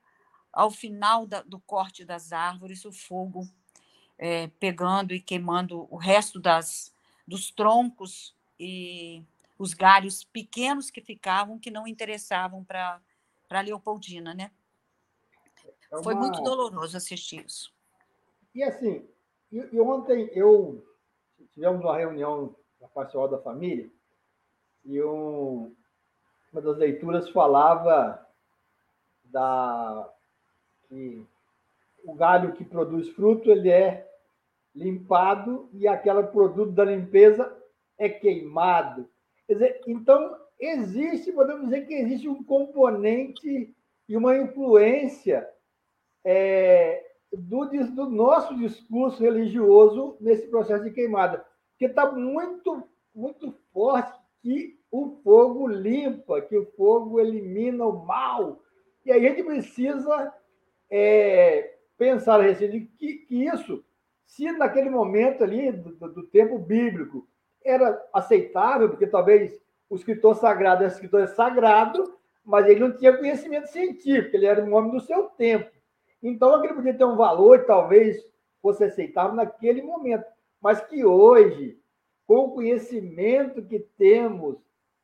[0.53, 3.49] ao final da, do corte das árvores, o fogo
[4.17, 6.93] é, pegando e queimando o resto das,
[7.27, 9.23] dos troncos e
[9.57, 13.01] os galhos pequenos que ficavam, que não interessavam para
[13.49, 14.51] a Leopoldina, né?
[15.91, 16.03] É uma...
[16.03, 17.73] Foi muito doloroso assistir isso.
[18.53, 19.07] E assim,
[19.51, 20.85] e, e ontem eu
[21.51, 23.91] tivemos uma reunião da pastoral da família
[24.85, 25.75] e um,
[26.51, 28.27] uma das leituras falava
[29.23, 30.13] da
[30.93, 31.25] que
[32.03, 34.07] o galho que produz fruto ele é
[34.75, 37.55] limpado e aquele produto da limpeza
[37.97, 39.09] é queimado.
[39.47, 43.75] Quer dizer, então existe, podemos dizer que existe um componente
[44.07, 45.49] e uma influência
[46.23, 54.19] é, do, do nosso discurso religioso nesse processo de queimada, porque está muito, muito forte
[54.41, 58.61] que o fogo limpa, que o fogo elimina o mal.
[59.05, 60.33] E a gente precisa
[60.95, 63.83] é, pensar a respeito que, que, isso,
[64.27, 67.27] se naquele momento ali do, do, tempo bíblico
[67.65, 72.15] era aceitável, porque talvez o escritor sagrado era escritor sagrado,
[72.45, 75.71] mas ele não tinha conhecimento científico, ele era um homem do seu tempo.
[76.21, 78.23] Então, aquilo podia ter um valor e talvez
[78.61, 80.25] fosse aceitável naquele momento,
[80.61, 81.79] mas que hoje,
[82.27, 84.57] com o conhecimento que temos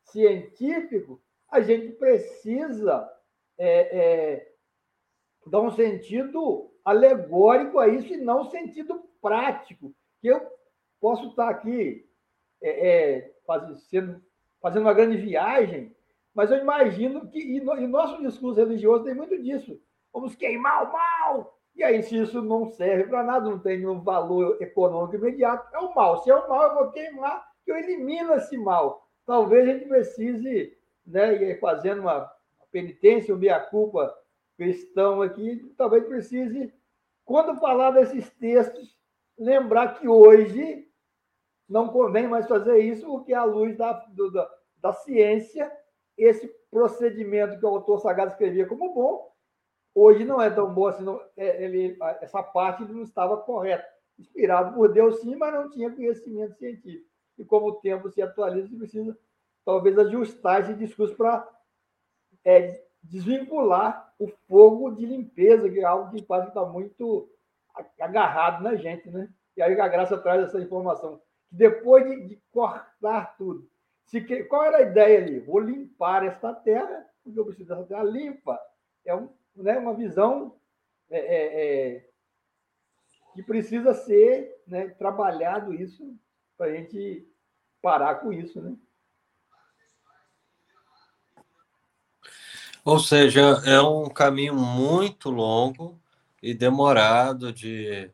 [0.03, 1.19] científico,
[1.49, 3.09] a gente precisa
[3.57, 4.48] é, é,
[5.49, 9.93] dar um sentido alegórico a isso e não um sentido prático.
[10.21, 10.41] Que eu
[10.99, 12.05] posso estar aqui
[12.61, 14.21] é, é fazendo,
[14.61, 15.95] fazendo uma grande viagem,
[16.33, 19.79] mas eu imagino que, e, no, e nosso discurso religioso tem muito disso
[20.13, 21.59] vamos queimar o mal.
[21.75, 25.79] E aí, se isso não serve para nada, não tem nenhum valor econômico imediato, é
[25.79, 26.21] o mal.
[26.23, 29.07] Se é o mal, eu vou queimar, que eu elimino esse mal.
[29.25, 32.29] Talvez a gente precise, né, fazendo uma
[32.71, 34.13] penitência, uma meia-culpa
[34.59, 36.73] cristão aqui, talvez precise,
[37.23, 38.97] quando falar desses textos,
[39.37, 40.87] lembrar que hoje
[41.67, 45.71] não convém mais fazer isso, porque à luz da, do, da, da ciência,
[46.17, 49.29] esse procedimento que o autor sagrado escrevia como bom,
[49.93, 53.85] Hoje não é tão boa assim, não, é, ele, essa parte não estava correta.
[54.17, 57.05] Inspirado por Deus, sim, mas não tinha conhecimento científico.
[57.37, 59.17] E como o tempo se atualiza, precisa
[59.65, 61.47] talvez ajustar esse discurso para
[62.45, 67.29] é, desvincular o fogo de limpeza, que é algo que quase está muito
[67.99, 69.29] agarrado na gente, né?
[69.55, 71.21] E aí a graça traz essa informação.
[71.49, 73.69] Que depois de, de cortar tudo,
[74.05, 75.39] se, qual era a ideia ali?
[75.39, 78.59] Vou limpar esta terra, porque eu preciso dessa terra limpa.
[79.05, 80.55] É um né, uma visão
[81.09, 82.09] é, é, é,
[83.33, 86.15] que precisa ser né, trabalhado isso
[86.57, 87.27] para a gente
[87.81, 88.75] parar com isso, né?
[92.89, 95.99] Ou seja, é um caminho muito longo
[96.41, 98.09] e demorado de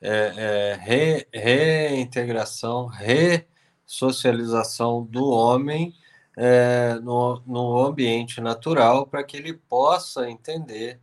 [0.00, 5.94] é, é, re, reintegração, ressocialização do homem
[6.36, 11.00] é, no, no ambiente natural para que ele possa entender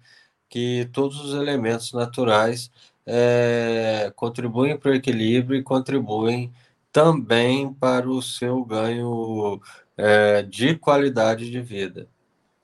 [0.49, 2.69] que todos os elementos naturais
[3.05, 6.51] é, contribuem para o equilíbrio e contribuem
[6.91, 9.61] também para o seu ganho
[9.95, 12.09] é, de qualidade de vida.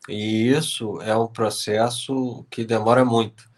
[0.09, 3.49] E isso é um processo que demora muito.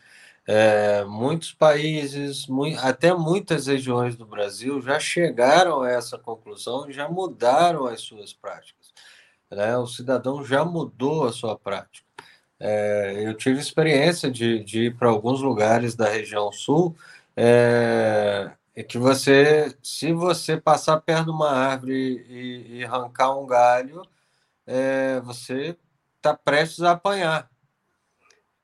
[0.47, 6.93] É, muitos países, muito, até muitas regiões do Brasil já chegaram a essa conclusão e
[6.93, 8.91] já mudaram as suas práticas
[9.51, 9.77] né?
[9.77, 12.07] o cidadão já mudou a sua prática.
[12.59, 16.95] É, eu tive experiência de, de ir para alguns lugares da região sul,
[17.35, 18.51] é,
[18.87, 24.03] que você, se você passar perto de uma árvore e, e arrancar um galho,
[24.65, 25.77] é, você
[26.21, 27.49] está prestes a apanhar.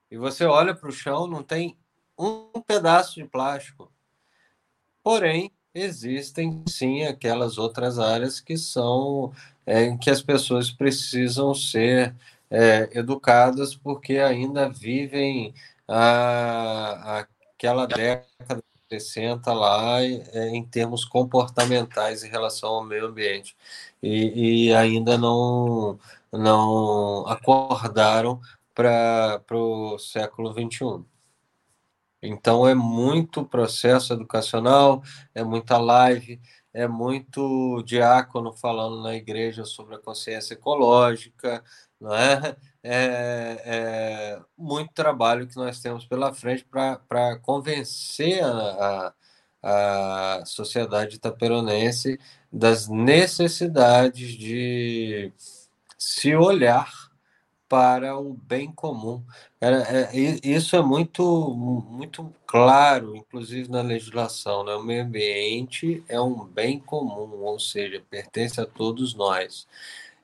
[0.10, 1.76] E você olha para o chão, não tem
[2.18, 3.91] um pedaço de plástico.
[5.03, 9.34] Porém, existem sim aquelas outras áreas que são
[9.66, 12.16] é, em que as pessoas precisam ser
[12.49, 15.53] é, educadas porque ainda vivem
[15.88, 23.55] a, aquela década de 60 lá é, em termos comportamentais em relação ao meio ambiente
[24.01, 25.99] e, e ainda não,
[26.38, 28.40] não acordaram
[28.74, 31.06] para o século 21.
[32.22, 35.04] Então, é muito processo educacional,
[35.36, 36.42] é muita live,
[36.74, 41.64] é muito diácono falando na igreja sobre a consciência ecológica,
[42.00, 42.56] não é?
[42.84, 49.14] É, é muito trabalho que nós temos pela frente para convencer a,
[49.64, 52.20] a, a sociedade itaperonense
[52.52, 55.32] das necessidades de,
[55.98, 56.91] se olhar
[57.68, 59.24] para o bem comum.
[59.60, 61.54] É, isso é muito,
[61.89, 64.64] muito claro, inclusive na legislação.
[64.64, 64.74] Né?
[64.76, 69.68] O meio ambiente é um bem comum, ou seja, pertence a todos nós.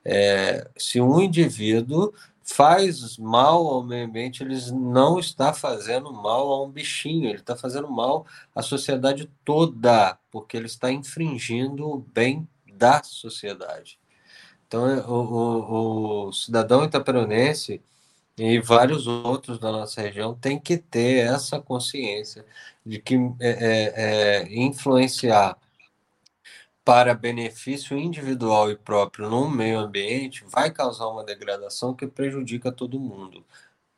[0.04, 2.12] É, se um indivíduo
[2.42, 7.56] faz mal ao meio ambiente, ele não está fazendo mal a um bichinho, ele está
[7.56, 13.98] fazendo mal à sociedade toda, porque ele está infringindo o bem da sociedade.
[14.66, 17.82] Então, é, o, o, o cidadão itaperonense
[18.36, 22.44] e vários outros da nossa região têm que ter essa consciência
[22.84, 25.56] de que é, é, é, influenciar
[26.84, 33.00] para benefício individual e próprio no meio ambiente vai causar uma degradação que prejudica todo
[33.00, 33.44] mundo,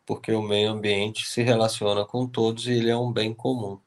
[0.04, 3.80] porque o meio ambiente se relaciona com todos e ele é um bem comum.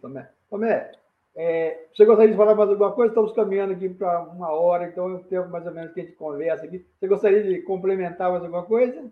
[0.00, 0.30] Tomé.
[0.48, 0.92] Tomé,
[1.36, 3.10] é, você gostaria de falar mais alguma coisa?
[3.10, 6.04] Estamos caminhando aqui para uma hora, então é o tempo mais ou menos que a
[6.04, 6.86] gente conversa aqui.
[6.98, 9.10] Você gostaria de complementar mais alguma coisa?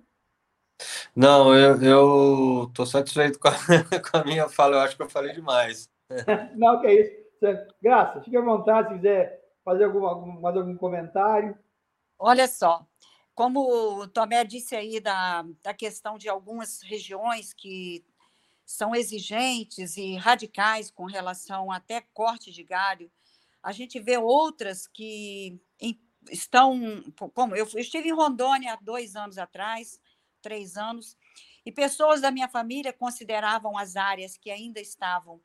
[1.15, 3.53] Não, eu estou satisfeito com a,
[4.11, 5.91] com a, minha fala, eu acho que eu falei demais.
[6.55, 7.23] Não, que é isso.
[7.83, 11.59] Graça, fique à vontade se quiser fazer algum, mais algum comentário.
[12.19, 12.87] Olha só,
[13.35, 18.05] como o Tomé disse aí da, da questão de algumas regiões que
[18.73, 23.11] são exigentes e radicais com relação até corte de galho.
[23.63, 25.61] A gente vê outras que
[26.31, 27.03] estão.
[27.35, 30.01] Como eu estive em Rondônia há dois anos atrás,
[30.41, 31.17] três anos,
[31.67, 35.41] e pessoas da minha família consideravam as áreas que ainda estavam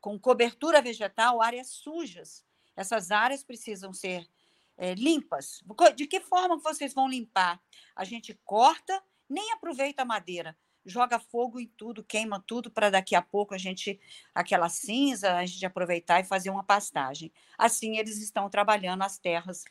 [0.00, 2.44] com cobertura vegetal áreas sujas.
[2.74, 4.28] Essas áreas precisam ser
[4.76, 5.62] é, limpas.
[5.94, 7.62] De que forma vocês vão limpar?
[7.94, 13.14] A gente corta, nem aproveita a madeira joga fogo em tudo, queima tudo para daqui
[13.14, 14.00] a pouco a gente,
[14.34, 17.32] aquela cinza, a gente aproveitar e fazer uma pastagem.
[17.56, 19.64] Assim, eles estão trabalhando as terras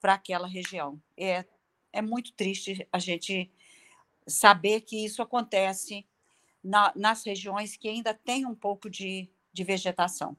[0.00, 1.00] para aquela região.
[1.16, 1.44] É,
[1.92, 3.50] é muito triste a gente
[4.26, 6.06] saber que isso acontece
[6.62, 10.36] na, nas regiões que ainda tem um pouco de, de vegetação.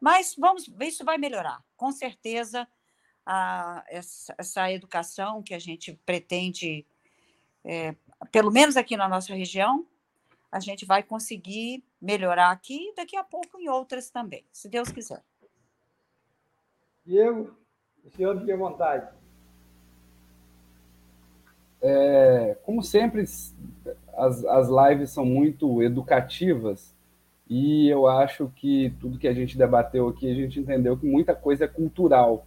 [0.00, 1.64] Mas vamos, isso vai melhorar.
[1.76, 2.68] Com certeza,
[3.24, 6.86] a, essa, essa educação que a gente pretende
[7.64, 7.94] é,
[8.30, 9.84] pelo menos aqui na nossa região,
[10.50, 14.90] a gente vai conseguir melhorar aqui e daqui a pouco em outras também, se Deus
[14.90, 15.22] quiser.
[17.04, 17.56] Diego,
[18.04, 19.08] o senhor fique à vontade.
[21.80, 26.94] É, como sempre, as, as lives são muito educativas
[27.48, 31.34] e eu acho que tudo que a gente debateu aqui, a gente entendeu que muita
[31.34, 32.46] coisa é cultural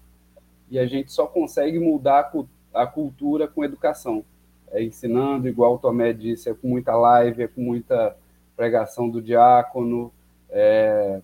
[0.69, 2.31] e a gente só consegue mudar
[2.73, 4.25] a cultura com educação
[4.71, 8.15] é, ensinando, igual o Tomé disse, é com muita live, é com muita
[8.55, 10.11] pregação do diácono,
[10.49, 11.21] é,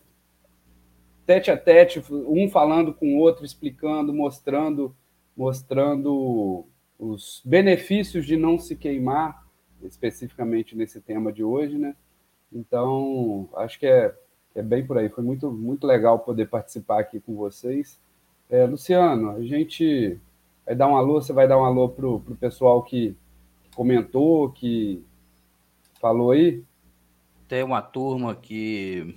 [1.25, 4.95] tete a tete, um falando com o outro, explicando, mostrando,
[5.35, 6.65] mostrando
[6.97, 9.45] os benefícios de não se queimar,
[9.81, 11.95] especificamente nesse tema de hoje, né?
[12.53, 14.15] Então, acho que é,
[14.55, 15.09] é bem por aí.
[15.09, 17.99] Foi muito, muito legal poder participar aqui com vocês.
[18.49, 20.17] É, Luciano, a gente
[20.65, 23.15] vai dar um alô, você vai dar um alô para o pessoal que
[23.75, 25.03] comentou, que
[25.99, 26.63] falou aí?
[27.47, 29.15] Tem uma turma que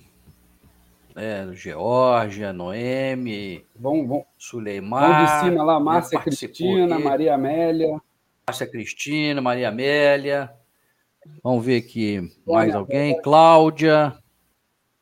[1.15, 5.27] é, Georgia, Noemi, vão, vão, Suleimar.
[5.27, 7.05] Vão de cima lá, Márcia Cristina, aqui.
[7.05, 8.01] Maria Amélia.
[8.47, 10.53] Márcia Cristina, Maria Amélia.
[11.43, 13.21] Vamos ver aqui mais alguém.
[13.21, 14.17] Cláudia,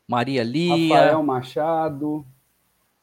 [0.09, 0.95] Maria Lia.
[0.97, 2.27] Rafael Machado.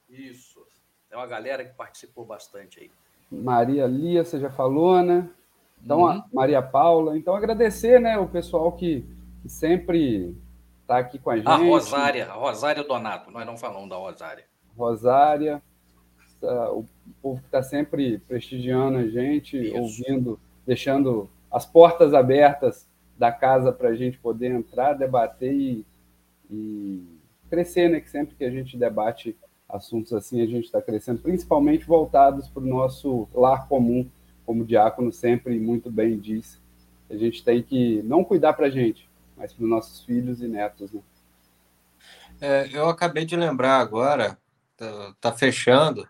[0.10, 0.66] Isso.
[1.10, 2.92] Tem uma galera que participou bastante aí.
[3.32, 5.30] Maria Lia, você já falou, né?
[5.84, 6.08] Então, uhum.
[6.08, 7.18] a Maria Paula.
[7.18, 9.06] Então, agradecer né, o pessoal que,
[9.42, 10.36] que sempre
[10.82, 11.48] está aqui com a gente.
[11.48, 14.46] A Rosária, a Rosária Donato, nós não falamos da Rosária.
[14.78, 15.62] Rosária,
[16.42, 16.86] o
[17.22, 19.78] povo que está sempre prestigiando a gente, Isso.
[19.78, 25.86] ouvindo, deixando as portas abertas da casa para a gente poder entrar, debater e,
[26.50, 27.20] e
[27.50, 28.00] crescer, né?
[28.00, 29.38] Que sempre que a gente debate
[29.70, 34.08] assuntos assim, a gente está crescendo, principalmente voltados para o nosso lar comum,
[34.46, 36.62] como o Diácono sempre muito bem diz,
[37.10, 40.48] a gente tem que não cuidar para a gente, mas para os nossos filhos e
[40.48, 40.92] netos.
[40.92, 41.02] Né?
[42.42, 44.38] É, eu acabei de lembrar agora,
[44.76, 46.08] tá, tá, fechando,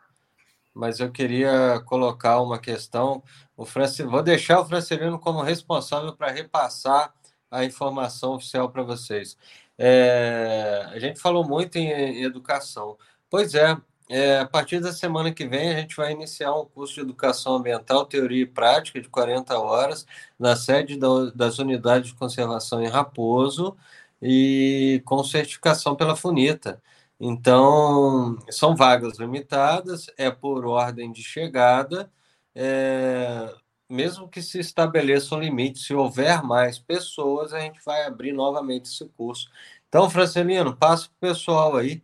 [0.73, 3.21] mas eu queria colocar uma questão.
[3.55, 7.13] O Francis, vou deixar o Francelino como responsável para repassar
[7.51, 9.37] a informação oficial para vocês.
[9.77, 12.97] É, a gente falou muito em, em educação.
[13.29, 13.77] Pois é,
[14.09, 17.55] é, a partir da semana que vem, a gente vai iniciar um curso de educação
[17.55, 20.05] ambiental, teoria e prática de 40 horas,
[20.37, 23.75] na sede da, das unidades de conservação em Raposo
[24.21, 26.81] e com certificação pela FUNITA.
[27.19, 32.11] Então, são vagas limitadas, é por ordem de chegada.
[32.55, 33.53] é,
[33.89, 38.85] mesmo que se estabeleça um limite, se houver mais pessoas, a gente vai abrir novamente
[38.89, 39.49] esse curso.
[39.87, 42.01] Então, Francelino, passa para o pessoal aí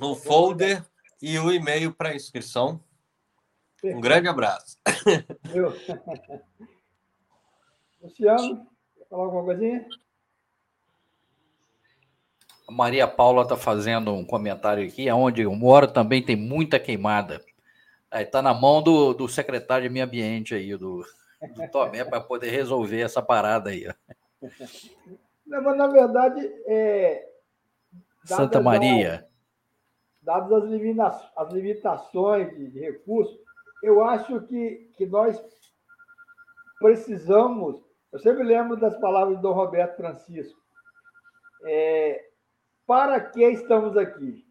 [0.00, 0.84] o folder
[1.20, 2.80] e o e-mail para inscrição.
[3.84, 4.78] Um grande abraço.
[8.02, 9.86] Luciano, quer falar alguma coisinha?
[12.68, 17.40] A Maria Paula está fazendo um comentário aqui, onde eu moro também tem muita queimada.
[18.10, 21.04] Aí está na mão do, do secretário de meio ambiente aí, do,
[21.54, 23.86] do Tomé, para poder resolver essa parada aí.
[25.46, 27.28] Não, mas, na verdade, é,
[28.26, 29.26] Santa Maria.
[30.22, 33.38] dadas as, limita as limitações de, de recursos,
[33.82, 35.40] eu acho que, que nós
[36.78, 37.80] precisamos.
[38.12, 40.60] Eu sempre lembro das palavras do Dom Roberto Francisco.
[41.64, 42.24] É,
[42.86, 44.44] para que estamos aqui?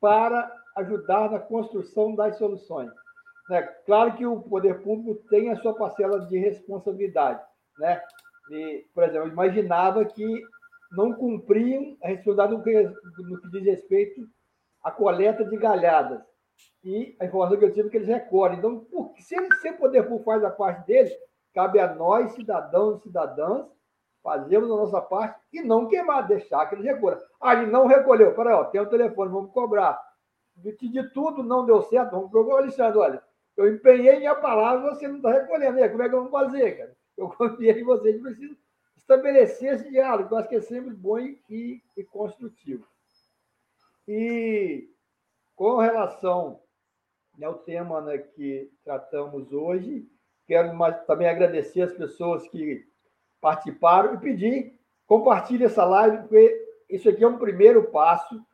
[0.00, 2.90] Para ajudar na construção das soluções.
[3.48, 3.62] Né?
[3.86, 7.42] Claro que o poder público tem a sua parcela de responsabilidade.
[7.78, 8.00] Né?
[8.50, 10.42] E, por exemplo, eu imaginava que
[10.90, 14.26] não cumpriam a responsabilidade no que, diz respeito
[14.82, 16.22] à coleta de galhadas.
[16.82, 18.58] E a informação que eu tive é que eles recolhem.
[18.58, 18.86] Então,
[19.18, 21.10] se, ele, se o poder público faz a parte dele,
[21.54, 23.66] cabe a nós, cidadãos e cidadãs,
[24.22, 27.20] fazermos a nossa parte e não queimar, deixar que eles recolham.
[27.40, 28.34] Ah, ele não recolheu.
[28.34, 30.00] Peraí, ó, tem o um telefone, vamos cobrar.
[30.56, 32.58] De, de tudo não deu certo, vamos procurar.
[32.58, 33.22] Alexandre, olha,
[33.56, 35.78] eu empenhei minha palavra, você não está recolhendo.
[35.90, 36.96] Como é que eu vou fazer, cara?
[37.16, 38.56] Eu confiei em você, a gente precisa
[38.98, 42.86] estabelecer esse diálogo, eu acho que é sempre bom e, e construtivo.
[44.06, 44.88] E
[45.54, 46.60] com relação
[47.42, 50.06] ao tema né, que tratamos hoje,
[50.46, 52.86] quero mais, também agradecer as pessoas que
[53.40, 58.44] participaram e pedir, compartilhe essa live, porque isso aqui é um primeiro passo.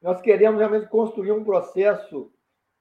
[0.00, 2.32] Nós queremos realmente construir um processo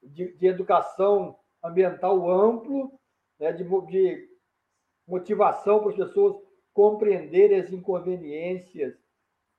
[0.02, 3.00] de, de educação ambiental amplo,
[3.40, 4.30] né, de, de
[5.08, 6.51] motivação para as pessoas
[6.82, 8.98] compreenderem as inconveniências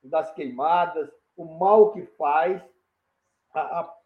[0.02, 2.60] das queimadas, o mal que faz,
[3.54, 3.96] a, a,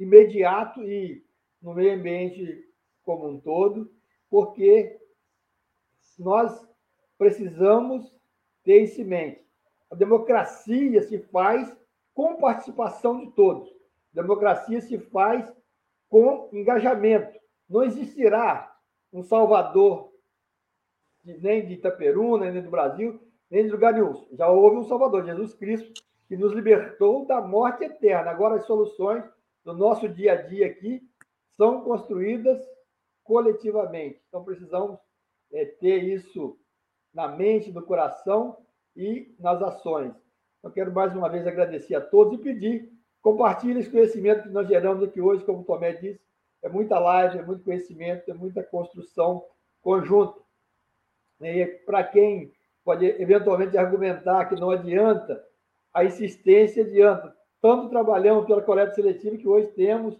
[0.00, 1.22] imediato e
[1.60, 2.66] no meio ambiente
[3.04, 3.92] como um todo,
[4.30, 4.98] porque
[6.18, 6.66] nós
[7.18, 8.10] precisamos
[8.64, 9.46] ter isso em mente.
[9.90, 11.76] A democracia se faz
[12.14, 13.68] com participação de todos.
[14.16, 15.46] A democracia se faz
[16.08, 17.38] com engajamento.
[17.68, 18.74] Não existirá
[19.12, 20.10] um Salvador
[21.24, 23.20] nem de Itaperuna, nem do Brasil,
[23.50, 24.26] nem de lugar nenhum.
[24.32, 25.92] Já houve um Salvador, Jesus Cristo,
[26.26, 28.30] que nos libertou da morte eterna.
[28.30, 29.24] Agora, as soluções
[29.64, 31.02] do nosso dia a dia aqui
[31.56, 32.60] são construídas
[33.22, 34.20] coletivamente.
[34.28, 34.98] Então, precisamos
[35.52, 36.58] é, ter isso
[37.12, 38.56] na mente, no coração
[38.96, 40.14] e nas ações.
[40.62, 44.68] Eu quero mais uma vez agradecer a todos e pedir, compartilhe esse conhecimento que nós
[44.68, 46.20] geramos aqui hoje, como o Tomé disse,
[46.62, 49.44] é muita live, é muito conhecimento, é muita construção
[49.80, 50.40] conjunta.
[51.42, 52.52] E para quem
[52.84, 55.42] pode eventualmente argumentar que não adianta,
[55.92, 57.34] a insistência adianta.
[57.60, 60.18] Tanto trabalhamos pela coleta seletiva que hoje temos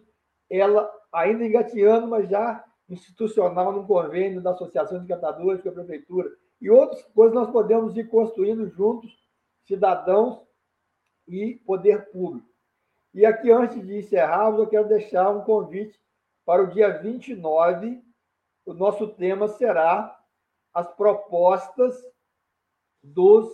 [0.48, 6.30] ela ainda engateando, mas já institucional num convênio da Associação de Catadores com a Prefeitura.
[6.60, 9.10] E outras coisas nós podemos ir construindo juntos,
[9.64, 10.40] cidadãos
[11.26, 12.46] e poder público.
[13.14, 15.98] E aqui, antes de encerrarmos, eu quero deixar um convite
[16.44, 18.02] para o dia 29.
[18.64, 20.21] O nosso tema será
[20.72, 21.94] as propostas
[23.02, 23.50] dos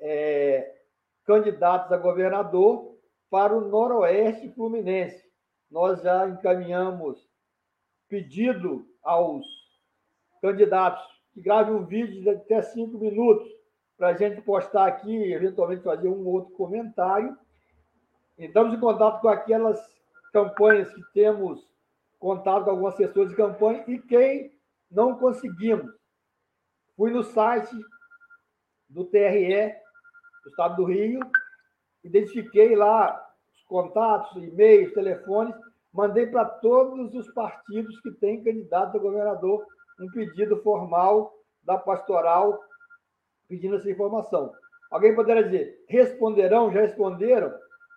[0.00, 0.76] é,
[1.24, 2.96] candidatos a governador
[3.30, 5.24] para o Noroeste Fluminense.
[5.70, 7.28] Nós já encaminhamos
[8.08, 9.44] pedido aos
[10.40, 13.48] candidatos que gravem um vídeo de até cinco minutos
[13.96, 17.36] para a gente postar aqui, eventualmente fazer um outro comentário.
[18.38, 19.78] Estamos em contato com aquelas
[20.32, 21.66] campanhas que temos
[22.18, 24.55] contato com alguns assessores de campanha e quem
[24.90, 25.92] não conseguimos.
[26.96, 27.74] Fui no site
[28.88, 29.74] do TRE,
[30.44, 31.20] do Estado do Rio,
[32.02, 33.22] identifiquei lá
[33.54, 35.54] os contatos, e-mails, telefones,
[35.92, 39.66] mandei para todos os partidos que têm candidato a governador
[40.00, 42.60] um pedido formal da pastoral
[43.48, 44.52] pedindo essa informação.
[44.90, 47.52] Alguém poderá dizer, responderão, já responderam?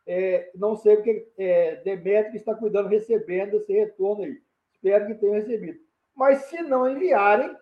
[0.08, 4.42] É, não sei porque é, Demetrio está cuidando, recebendo esse retorno aí.
[4.74, 5.80] Espero que tenham recebido.
[6.16, 7.56] Mas se não enviarem,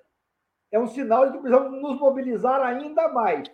[0.72, 3.48] é um sinal de que precisamos nos mobilizar ainda mais.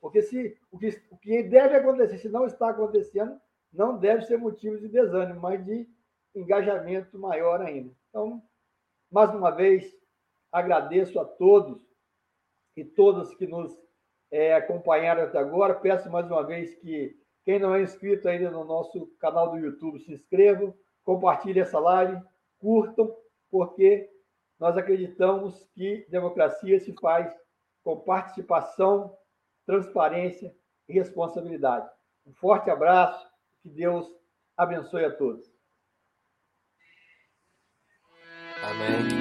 [0.00, 3.40] Porque se o que, o que deve acontecer, se não está acontecendo,
[3.72, 5.88] não deve ser motivo de desânimo, mas de
[6.34, 7.92] engajamento maior ainda.
[8.08, 8.42] Então,
[9.10, 9.96] mais uma vez,
[10.50, 11.80] agradeço a todos
[12.76, 13.76] e todas que nos
[14.30, 15.74] é, acompanharam até agora.
[15.74, 20.00] Peço mais uma vez que quem não é inscrito ainda no nosso canal do YouTube
[20.00, 20.74] se inscreva,
[21.04, 22.20] compartilhem essa live,
[22.58, 23.14] curtam,
[23.50, 24.10] porque
[24.58, 27.32] nós acreditamos que democracia se faz
[27.82, 29.16] com participação,
[29.66, 30.54] transparência
[30.88, 31.88] e responsabilidade.
[32.24, 33.26] Um forte abraço,
[33.62, 34.06] que Deus
[34.56, 35.54] abençoe a todos.
[38.62, 39.15] Amém.